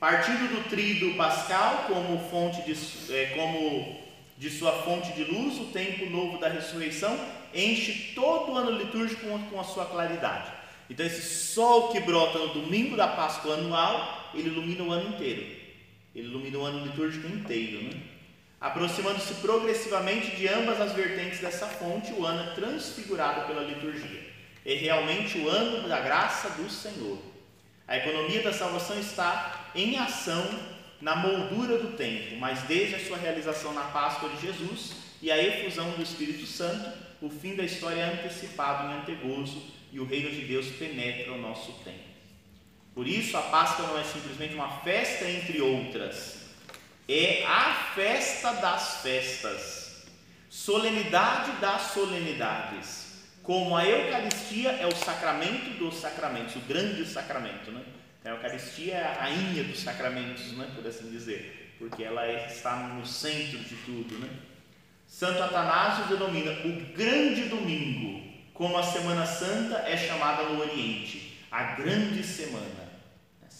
[0.00, 4.00] partindo do tríduo pascal como fonte de, é, como
[4.38, 7.14] de sua fonte de luz, o tempo novo da ressurreição
[7.52, 10.50] enche todo o ano litúrgico com a sua claridade.
[10.88, 15.55] Então, esse sol que brota no domingo da Páscoa anual, ele ilumina o ano inteiro.
[16.16, 18.00] Ele ilumina o ano litúrgico inteiro, né?
[18.58, 24.34] Aproximando-se progressivamente de ambas as vertentes dessa fonte, o ano é transfigurado pela liturgia.
[24.64, 27.18] É realmente o ano da graça do Senhor.
[27.86, 30.42] A economia da salvação está em ação
[31.02, 35.40] na moldura do tempo, mas desde a sua realização na Páscoa de Jesus e a
[35.40, 36.90] efusão do Espírito Santo,
[37.20, 39.62] o fim da história é antecipado em antegozo
[39.92, 42.15] e o reino de Deus penetra o nosso tempo.
[42.96, 46.38] Por isso, a Páscoa não é simplesmente uma festa entre outras,
[47.06, 50.06] é a festa das festas,
[50.48, 53.04] solenidade das solenidades.
[53.42, 57.82] Como a Eucaristia é o sacramento dos sacramentos, o grande sacramento, né?
[58.24, 63.04] A Eucaristia é a rainha dos sacramentos, né, por assim dizer, porque ela está no
[63.04, 64.18] centro de tudo.
[64.18, 64.30] Né?
[65.06, 71.74] Santo Atanásio denomina o grande domingo, como a Semana Santa é chamada no Oriente, a
[71.74, 72.85] grande semana,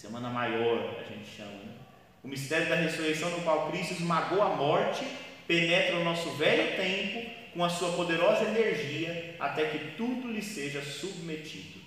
[0.06, 1.50] semana maior, a gente chama.
[1.50, 1.74] Né?
[2.22, 5.06] O mistério da ressurreição, no qual Cristo esmagou a morte,
[5.46, 10.82] penetra o nosso velho tempo com a sua poderosa energia, até que tudo lhe seja
[10.82, 11.80] submetido.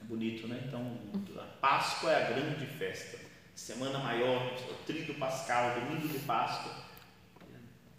[0.00, 0.62] É bonito, né?
[0.66, 0.98] Então,
[1.36, 3.18] a Páscoa é a grande festa.
[3.54, 6.86] Semana maior, o tríduo pascal, domingo de Páscoa.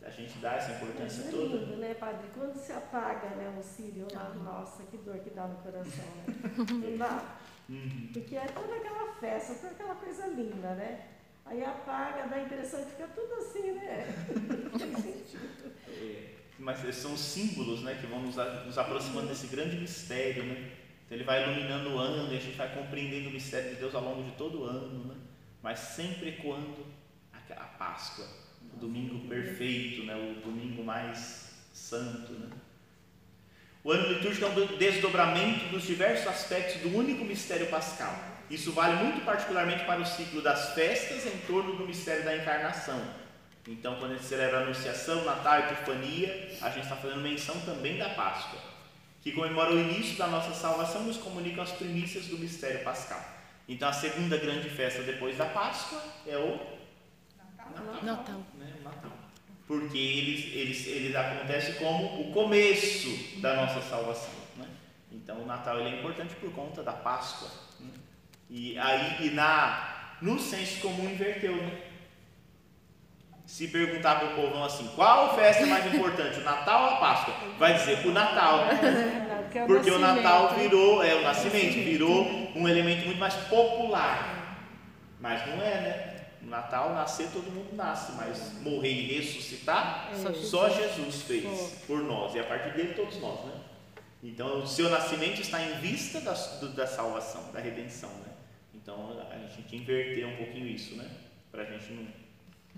[0.02, 1.58] A gente dá essa importância é toda.
[1.58, 2.30] lindo, né, padre?
[2.34, 6.36] Quando se apaga né, o sírio lá, nossa, que dor que dá no coração, né?
[6.90, 7.38] Não dá?
[7.70, 8.10] Uhum.
[8.12, 11.06] Porque é toda aquela festa, toda aquela coisa linda, né?
[11.46, 14.08] Aí apaga, dá a impressão que fica tudo assim, né?
[14.72, 15.72] Não tem sentido.
[15.88, 20.44] É, mas são símbolos né, que vão nos, nos aproximando desse grande mistério.
[20.44, 20.72] Né?
[21.06, 23.96] Então ele vai iluminando o ano e a gente vai compreendendo o mistério de Deus
[23.96, 25.06] ao longo de todo o ano.
[25.06, 25.16] Né?
[25.62, 26.86] Mas sempre quando
[27.34, 28.28] a, a Páscoa,
[28.74, 30.16] o domingo perfeito, né?
[30.16, 32.34] o domingo mais santo.
[32.34, 32.50] Né?
[33.90, 38.14] O ano litúrgico é um desdobramento dos diversos aspectos do único mistério pascal.
[38.48, 43.02] Isso vale muito particularmente para o ciclo das festas em torno do mistério da encarnação.
[43.68, 47.98] Então, quando a gente celebra a Anunciação, Natal, Epifania, a gente está fazendo menção também
[47.98, 48.60] da Páscoa,
[49.24, 53.26] que comemora o início da nossa salvação e nos comunica as primícias do mistério pascal.
[53.68, 56.60] Então, a segunda grande festa depois da Páscoa é o
[57.74, 58.04] Natal.
[58.04, 58.36] Natal.
[58.54, 58.59] O Natal.
[59.70, 64.34] Porque eles, eles, eles acontecem como o começo da nossa salvação.
[64.58, 64.66] Né?
[65.12, 67.48] Então, o Natal ele é importante por conta da Páscoa.
[67.80, 67.92] Né?
[68.50, 71.56] E aí, e na, no senso comum, inverteu.
[71.56, 71.72] Né?
[73.46, 76.96] Se perguntar para o povão assim, qual festa é mais importante, o Natal ou a
[76.96, 77.36] Páscoa?
[77.60, 78.62] Vai dizer o Natal.
[79.52, 82.24] É Porque o Natal virou, é o nascimento, virou
[82.56, 84.60] um elemento muito mais popular.
[85.20, 86.09] Mas não é, né?
[86.42, 92.02] No Natal, nascer todo mundo nasce, mas morrer e ressuscitar, Só só Jesus fez por
[92.02, 93.54] nós, e a partir dele todos nós, né?
[94.24, 98.34] Então, o seu nascimento está em vista da, da salvação, da redenção, né?
[98.74, 101.10] Então, a gente tem que inverter um pouquinho isso, né?
[101.52, 102.08] Para a gente não.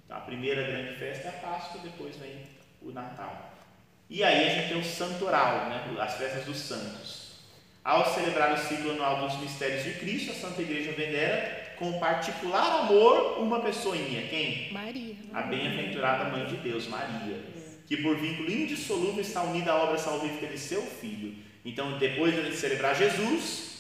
[0.05, 2.45] Então, a primeira grande festa é a Páscoa, depois vem
[2.82, 3.51] o Natal.
[4.09, 5.95] E aí a gente tem o santoral, né?
[5.99, 7.32] as festas dos santos.
[7.84, 12.82] Ao celebrar o ciclo anual dos mistérios de Cristo, a Santa Igreja venera com particular
[12.82, 14.21] amor uma pessoinha.
[14.27, 14.71] Quem?
[14.71, 15.15] Maria.
[15.34, 17.39] A bem-aventurada Mãe de Deus, Maria,
[17.88, 21.34] que por vínculo indissolúvel está unida à obra salvífica de seu Filho.
[21.65, 23.79] Então, depois de celebrar Jesus,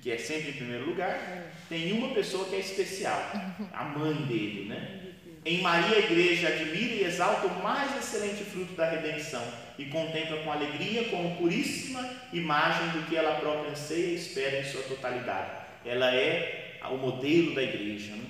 [0.00, 3.20] que é sempre em primeiro lugar, tem uma pessoa que é especial,
[3.72, 5.02] a mãe dele, né?
[5.44, 9.42] Em Maria a igreja admira e exalta o mais excelente fruto da redenção
[9.78, 14.64] e contempla com alegria como puríssima imagem do que ela própria anseia e espera em
[14.64, 15.50] sua totalidade.
[15.84, 18.12] Ela é o modelo da igreja.
[18.12, 18.24] Né?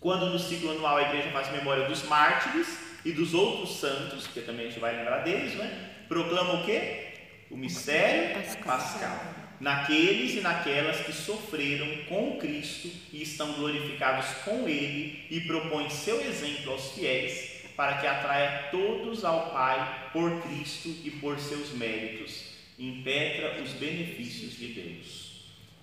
[0.00, 4.40] Quando no ciclo anual a igreja faz memória dos mártires e dos outros santos, que
[4.40, 5.90] também a gente vai lembrar deles, né?
[6.08, 7.14] proclama o quê?
[7.50, 9.34] O mistério Pascal.
[9.60, 16.20] Naqueles e naquelas que sofreram com Cristo e estão glorificados com Ele e propõe seu
[16.20, 22.42] exemplo aos fiéis para que atraia todos ao Pai por Cristo e por seus méritos,
[22.76, 25.27] impetra os benefícios de Deus.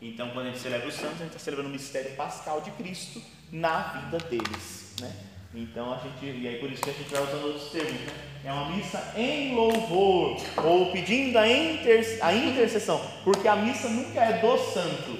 [0.07, 2.69] Então, quando a gente celebra os santos, a gente está celebrando o mistério pascal de
[2.71, 3.19] Cristo
[3.51, 5.11] na vida deles, né?
[5.55, 8.13] Então, a gente, e aí por isso que a gente vai usando outros termos, né?
[8.43, 14.21] É uma missa em louvor, ou pedindo a, inter, a intercessão, porque a missa nunca
[14.21, 15.17] é do santo.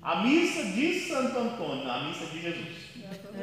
[0.00, 2.84] A missa de Santo Antônio, a missa de Jesus.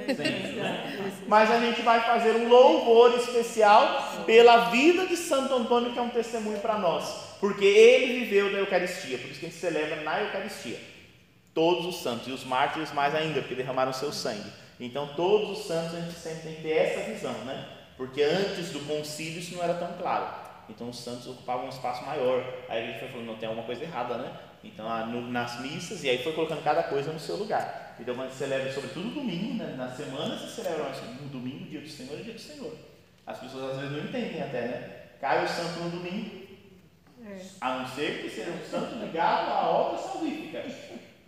[0.08, 1.14] Sempre, né?
[1.28, 6.02] Mas a gente vai fazer um louvor especial pela vida de Santo Antônio, que é
[6.02, 9.98] um testemunho para nós, porque ele viveu da Eucaristia, por isso que a gente celebra
[10.04, 10.80] na Eucaristia.
[11.54, 14.50] Todos os santos, e os mártires mais ainda, porque derramaram seu sangue.
[14.80, 17.68] Então, todos os santos a gente sempre tem que ter essa visão, né?
[17.98, 20.34] Porque antes do concílio isso não era tão claro.
[20.70, 22.42] Então, os santos ocupavam um espaço maior.
[22.70, 24.32] Aí a gente foi falando, não tem alguma coisa errada, né?
[24.64, 27.98] Então, ah, no- nas missas, e aí foi colocando cada coisa no seu lugar.
[28.00, 29.74] Então, quando se celebra, sobretudo domingo, né?
[29.78, 32.72] na semana se celebra, no domingo, dia do Senhor, é dia do Senhor.
[33.26, 34.98] As pessoas às vezes não entendem até, né?
[35.20, 36.51] Cai o santo no domingo,
[37.60, 40.66] a não ser que seja um santo ligado à obra salvífica.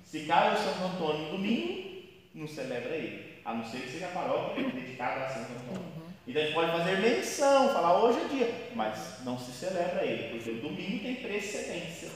[0.04, 3.42] Se cai o Santo Antônio no domingo, não celebra ele.
[3.46, 5.94] A não ser que seja a paróquia dedicada a Santo Antônio.
[6.26, 10.30] Então a gente pode fazer menção, falar hoje é dia, mas não se celebra ele,
[10.30, 12.10] porque o domingo tem precedência.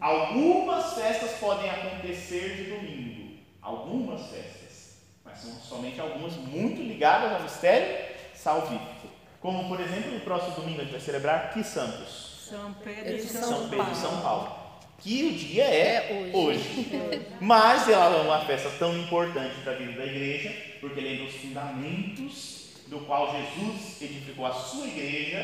[0.00, 7.42] Algumas festas podem acontecer de domingo, algumas festas, mas são somente algumas muito ligadas ao
[7.42, 9.08] mistério salvífico.
[9.40, 12.27] Como, por exemplo, no próximo domingo a gente vai celebrar que santos?
[12.48, 13.94] São Pedro e São São, São Pedro e Paulo.
[13.94, 14.56] São Paulo.
[14.98, 16.58] que o dia é, É hoje.
[16.58, 17.26] hoje.
[17.40, 21.34] Mas ela é uma festa tão importante para a vida da igreja, porque lembra os
[21.34, 25.38] fundamentos do qual Jesus edificou a sua igreja,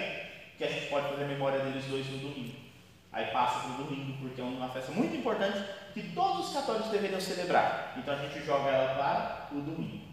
[0.57, 2.55] que a gente pode fazer memória deles dois no domingo.
[3.13, 6.91] Aí passa para o domingo, porque é uma festa muito importante que todos os católicos
[6.91, 7.95] deveriam celebrar.
[7.97, 10.05] Então a gente joga ela para o domingo.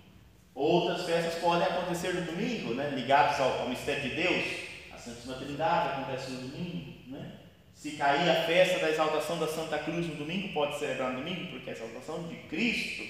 [0.53, 2.91] Outras festas podem acontecer no domingo, né?
[2.93, 4.70] ligadas ao, ao mistério de Deus.
[5.01, 7.11] Santíssima Trindade acontece no domingo.
[7.11, 7.39] Né?
[7.73, 11.51] Se cair a festa da exaltação da Santa Cruz no domingo, pode celebrar no domingo,
[11.51, 13.03] porque é a exaltação de Cristo.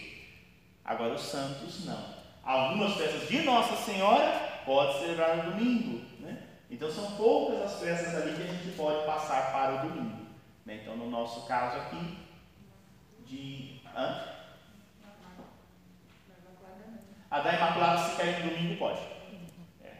[0.85, 2.21] Agora os santos não.
[2.43, 6.05] Algumas festas de Nossa Senhora pode celebrar no domingo.
[6.19, 6.41] Né?
[6.69, 10.25] Então são poucas as festas ali que a gente pode passar para o domingo.
[10.65, 10.79] Né?
[10.81, 12.17] Então no nosso caso aqui,
[13.25, 13.81] de.
[13.95, 14.31] Hã?
[17.29, 18.99] A da Imaculada, se cair no domingo, pode.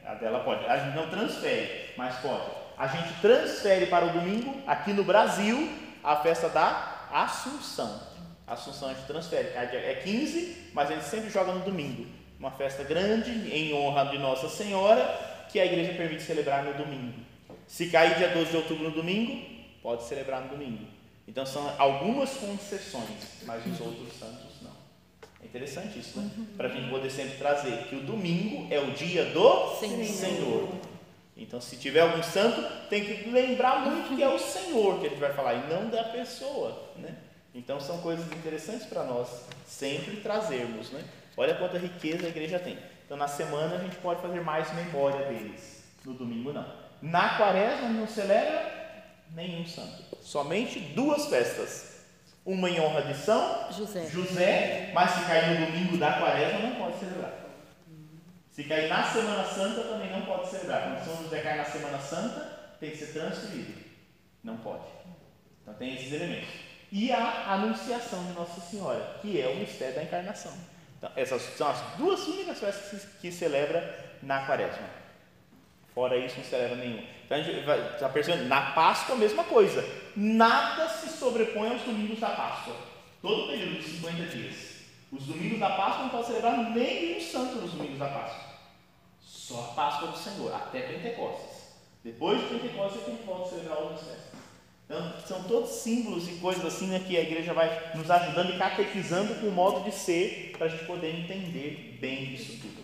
[0.06, 0.66] A dela pode.
[0.66, 2.49] A gente não transfere, mas pode.
[2.78, 5.70] A gente transfere para o domingo, aqui no Brasil,
[6.04, 8.02] a festa da Assunção.
[8.47, 9.49] Assunção a gente transfere.
[9.49, 12.06] É 15, mas a gente sempre joga no domingo.
[12.39, 15.04] Uma festa grande, em honra de Nossa Senhora,
[15.49, 17.14] que a igreja permite celebrar no domingo.
[17.68, 19.45] Se cair dia 12 de outubro no domingo,
[19.84, 20.86] pode celebrar no domingo.
[21.28, 24.51] Então são algumas concessões, mas os outros santos.
[25.42, 26.30] É interessante isso, né?
[26.56, 30.06] Para a gente poder sempre trazer que o domingo é o dia do Senhor.
[30.06, 30.70] Senhor.
[31.36, 35.10] Então, se tiver algum santo, tem que lembrar muito que é o Senhor que a
[35.10, 37.16] gente vai falar e não da pessoa, né?
[37.54, 39.28] Então, são coisas interessantes para nós
[39.66, 41.04] sempre trazermos, né?
[41.36, 42.78] Olha quanta riqueza a igreja tem.
[43.06, 45.84] Então, na semana a gente pode fazer mais memória deles.
[46.06, 46.66] No domingo, não.
[47.02, 48.72] Na quaresma não celebra
[49.34, 50.18] nenhum santo.
[50.22, 51.91] Somente duas festas.
[52.46, 54.08] Uma em honra de São José.
[54.08, 57.34] José, mas se cair no domingo da quaresma não pode celebrar.
[58.50, 60.84] Se cair na Semana Santa também não pode celebrar.
[60.84, 63.74] Quando São José cai na Semana Santa, tem que ser transferido.
[64.44, 64.86] Não pode.
[65.62, 66.50] Então tem esses elementos.
[66.92, 70.52] E a anunciação de Nossa Senhora, que é o mistério da encarnação.
[70.98, 75.01] Então, essas são as duas únicas festas que celebra na quaresma.
[75.94, 77.04] Fora isso, não celebra nenhum.
[77.26, 79.84] Então a gente vai está percebendo, na Páscoa a mesma coisa.
[80.16, 82.76] Nada se sobrepõe aos domingos da Páscoa.
[83.22, 84.56] Todo o período de 50 dias.
[85.12, 88.52] Os domingos da Páscoa não pode celebrar nenhum santo nos domingos da Páscoa.
[89.22, 91.62] Só a Páscoa do Senhor, até Pentecostes.
[92.04, 94.42] Depois de Pentecostes é que a gente celebrar outras festas.
[94.86, 98.58] Então, são todos símbolos e coisas assim né, que a igreja vai nos ajudando e
[98.58, 102.81] catequizando com o modo de ser para a gente poder entender bem isso tudo.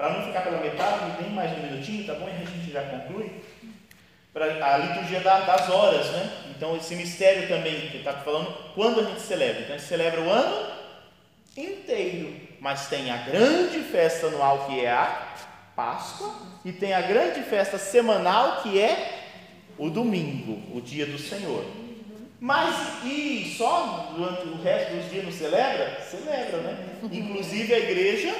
[0.00, 2.26] Para não ficar pela metade, me tem mais um minutinho, tá bom?
[2.26, 3.30] E a gente já conclui.
[4.32, 6.30] Para a liturgia da- das horas, né?
[6.56, 9.60] Então, esse mistério também, que está falando, quando a gente celebra?
[9.60, 10.68] Então, a gente celebra o ano
[11.54, 15.34] inteiro, mas tem a grande festa anual que é a
[15.76, 16.32] Páscoa
[16.64, 19.26] e tem a grande festa semanal que é
[19.76, 21.62] o domingo, o dia do Senhor.
[22.40, 26.00] Mas e só durante o resto dos dias não celebra?
[26.00, 26.88] Celebra, né?
[27.12, 28.34] Inclusive a igreja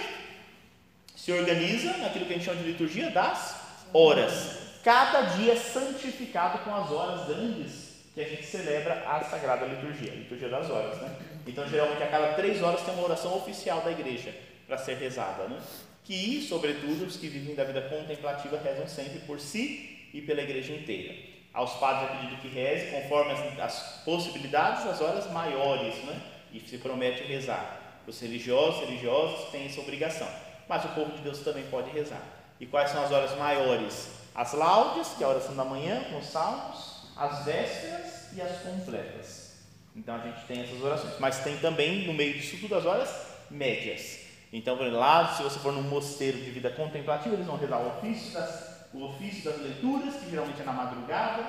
[1.25, 3.55] se organiza naquilo que a gente chama de liturgia das
[3.93, 4.57] horas.
[4.83, 10.13] Cada dia é santificado com as horas grandes que a gente celebra a Sagrada Liturgia,
[10.13, 11.15] a Liturgia das Horas, né?
[11.47, 14.35] Então, geralmente, a cada três horas tem uma oração oficial da igreja
[14.67, 15.61] para ser rezada, né?
[16.05, 20.73] Que, sobretudo, os que vivem da vida contemplativa rezam sempre por si e pela igreja
[20.73, 21.15] inteira.
[21.53, 26.19] Aos padres é pedido que reze conforme as, as possibilidades, as horas maiores, né?
[26.51, 28.01] E se promete rezar.
[28.07, 30.29] Os religiosos, religiosas têm essa obrigação,
[30.71, 32.23] mas o povo de Deus também pode rezar.
[32.61, 34.09] E quais são as horas maiores?
[34.33, 38.61] As laudes, que é a oração da manhã, com os salmos, as vésperas e as
[38.61, 39.57] completas.
[39.97, 41.19] Então a gente tem essas orações.
[41.19, 43.11] Mas tem também, no meio disso tudo, as horas
[43.51, 44.21] médias.
[44.53, 47.79] Então, por exemplo, lá, se você for num mosteiro de vida contemplativa, eles vão rezar
[47.81, 51.47] o ofício das, o ofício das leituras, que geralmente é na madrugada,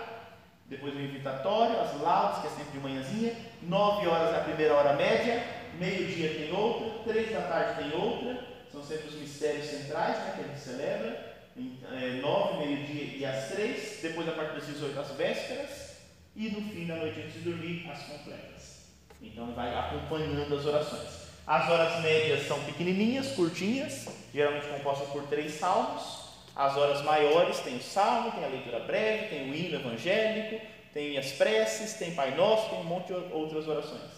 [0.66, 4.74] depois o invitatório, as laudes, que é sempre de manhãzinha, nove horas é a primeira
[4.74, 5.44] hora média,
[5.78, 8.51] meio-dia tem outra, três da tarde tem outra,
[8.82, 13.26] são sempre os mistérios centrais né, que a gente celebra, em, é, nove, meio-dia e
[13.26, 15.92] às três, depois a partir das 18 as vésperas,
[16.36, 18.86] e no fim da noite antes de dormir, as completas.
[19.22, 21.22] Então vai acompanhando as orações.
[21.46, 26.22] As horas médias são pequenininhas, curtinhas, geralmente compostas por três salmos.
[26.56, 31.18] As horas maiores tem o salmo, tem a leitura breve, tem o hino evangélico, tem
[31.18, 34.12] as preces, tem Pai Nosso, tem um monte de outras orações.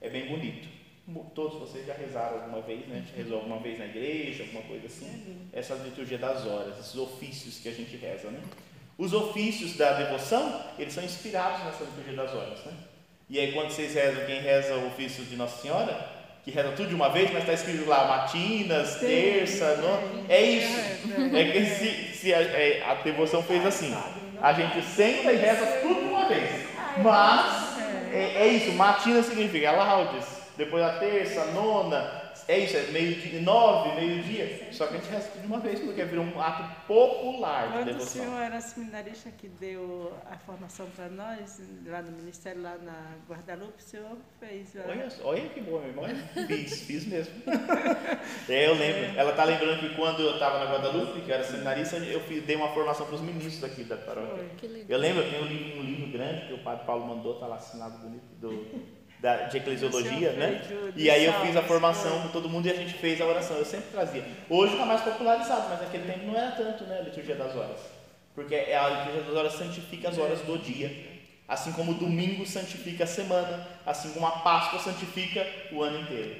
[0.00, 0.79] É bem bonito.
[1.34, 3.04] Todos vocês já rezaram alguma vez, né?
[3.16, 5.48] Rezou alguma vez na igreja, alguma coisa assim.
[5.52, 8.40] Essa liturgia das horas, esses ofícios que a gente reza, né?
[8.96, 12.72] Os ofícios da devoção, eles são inspirados nessa liturgia das horas, né?
[13.28, 16.06] E aí quando vocês rezam, quem reza o ofício de Nossa Senhora,
[16.44, 21.00] que reza tudo de uma vez, mas está escrito lá matinas, terça, não, é isso.
[21.32, 23.94] É que se, se a, é, a devoção fez assim,
[24.40, 26.66] a gente senta e reza tudo de uma vez,
[27.02, 27.70] mas
[28.12, 30.39] É, é isso, matina significa laudes.
[30.60, 34.68] Depois a terça, a nona, é isso, é meio-dia, nove, meio-dia.
[34.72, 37.82] Só que a gente reza de uma vez, porque virou um ato popular de Quando
[37.82, 38.22] o devoção.
[38.24, 43.78] senhor era seminarista que deu a formação para nós, lá no Ministério, lá na Guadalupe,
[43.78, 44.76] o senhor fez.
[44.86, 46.14] Olha, olha que boa memória.
[46.46, 47.34] Fiz, fiz mesmo.
[48.48, 49.18] É, eu lembro.
[49.18, 52.56] Ela está lembrando que quando eu estava na Guadalupe, que eu era seminarista, eu dei
[52.56, 54.44] uma formação para os ministros aqui da paróquia.
[54.88, 57.46] Eu lembro, eu tenho um livro, um livro grande que o padre Paulo mandou, está
[57.46, 58.50] lá assinado bonito, do,
[59.20, 60.62] da, de eclesiologia, senhor né?
[60.96, 63.56] E aí eu fiz a formação com todo mundo e a gente fez a oração.
[63.56, 64.24] Eu sempre trazia.
[64.48, 66.98] Hoje está mais popularizado, mas naquele tempo não era tanto, né?
[67.00, 67.80] A liturgia das horas.
[68.34, 71.10] Porque é a liturgia das horas santifica as horas do dia.
[71.46, 76.36] Assim como o domingo santifica a semana, assim como a Páscoa santifica o ano inteiro.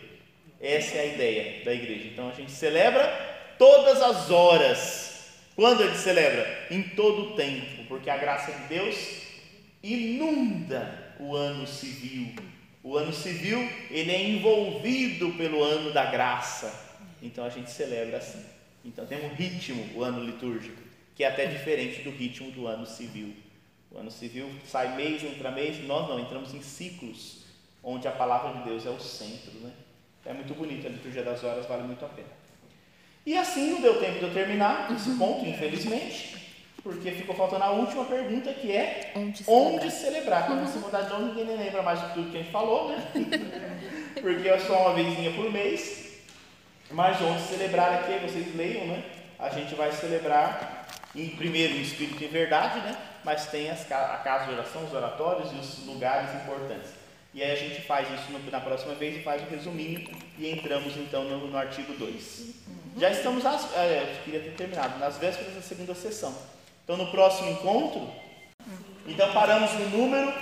[0.61, 2.09] Essa é a ideia da igreja.
[2.09, 3.07] Então a gente celebra
[3.59, 5.09] todas as horas.
[5.57, 6.67] Quando a gente celebra?
[6.71, 8.97] Em todo o tempo, porque a graça de Deus
[9.83, 12.35] inunda o ano civil.
[12.83, 13.59] O ano civil,
[13.91, 16.89] ele é envolvido pelo ano da graça.
[17.23, 18.43] Então a gente celebra assim.
[18.85, 20.81] Então tem um ritmo, o ano litúrgico,
[21.15, 23.35] que é até diferente do ritmo do ano civil.
[23.91, 27.45] O ano civil sai mês, entra mês, nós não, entramos em ciclos,
[27.83, 29.53] onde a palavra de Deus é o centro.
[29.61, 29.73] Né?
[30.25, 32.29] É muito bonito, a liturgia das horas vale muito a pena.
[33.27, 36.50] E assim não deu tempo de eu terminar esse ponto, infelizmente,
[36.83, 40.47] porque ficou faltando a última pergunta, que é Onde onde celebrar?
[40.47, 42.89] Quando você mudar de nome, ninguém nem lembra mais de tudo que a gente falou,
[42.91, 43.05] né?
[44.21, 46.09] Porque é só uma vezinha por mês.
[46.91, 49.03] Mas onde celebrar aqui, vocês leiam, né?
[49.39, 52.97] A gente vai celebrar em, primeiro em espírito e em verdade, né?
[53.25, 56.91] Mas tem as, a casa de oração, os oratórios e os lugares importantes.
[57.33, 60.51] E aí a gente faz isso no- na próxima vez e faz o resuminho e
[60.51, 62.55] entramos então no, no artigo 2.
[62.99, 66.35] Já estamos, às, é, eu queria ter terminado, nas vésperas da segunda sessão.
[66.91, 68.11] Então no próximo encontro,
[69.07, 70.33] então paramos no número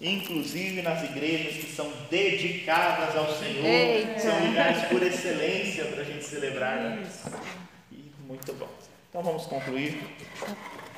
[0.00, 4.18] Inclusive nas igrejas que são dedicadas ao Senhor, Eita.
[4.18, 6.80] são lugares por excelência para a gente celebrar.
[6.80, 7.06] Né?
[7.06, 7.30] Isso.
[7.92, 8.66] E muito bom.
[9.08, 10.02] Então vamos concluir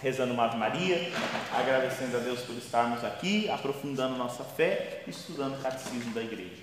[0.04, 1.10] rezando uma Ave Maria,
[1.50, 6.62] agradecendo a Deus por estarmos aqui, aprofundando nossa fé e estudando o catecismo da igreja.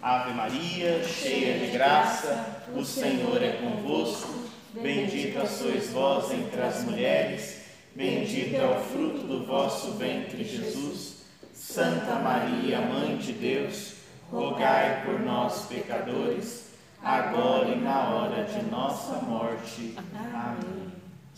[0.00, 4.46] Ave Maria, cheia de graça, o Senhor é convosco.
[4.72, 7.62] Bendita sois vós entre as mulheres,
[7.96, 11.24] bendito é o fruto do vosso ventre, Jesus.
[11.52, 13.94] Santa Maria, Mãe de Deus,
[14.30, 16.68] rogai por nós, pecadores,
[17.02, 19.96] agora e na hora de nossa morte.
[19.96, 20.77] Amém.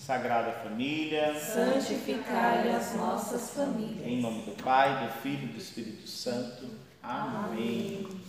[0.01, 4.07] Sagrada Família, santificai as nossas famílias.
[4.07, 6.64] em nome do Pai, do Filho e do Espírito Santo.
[7.03, 7.98] Amém.
[8.07, 8.19] Amém.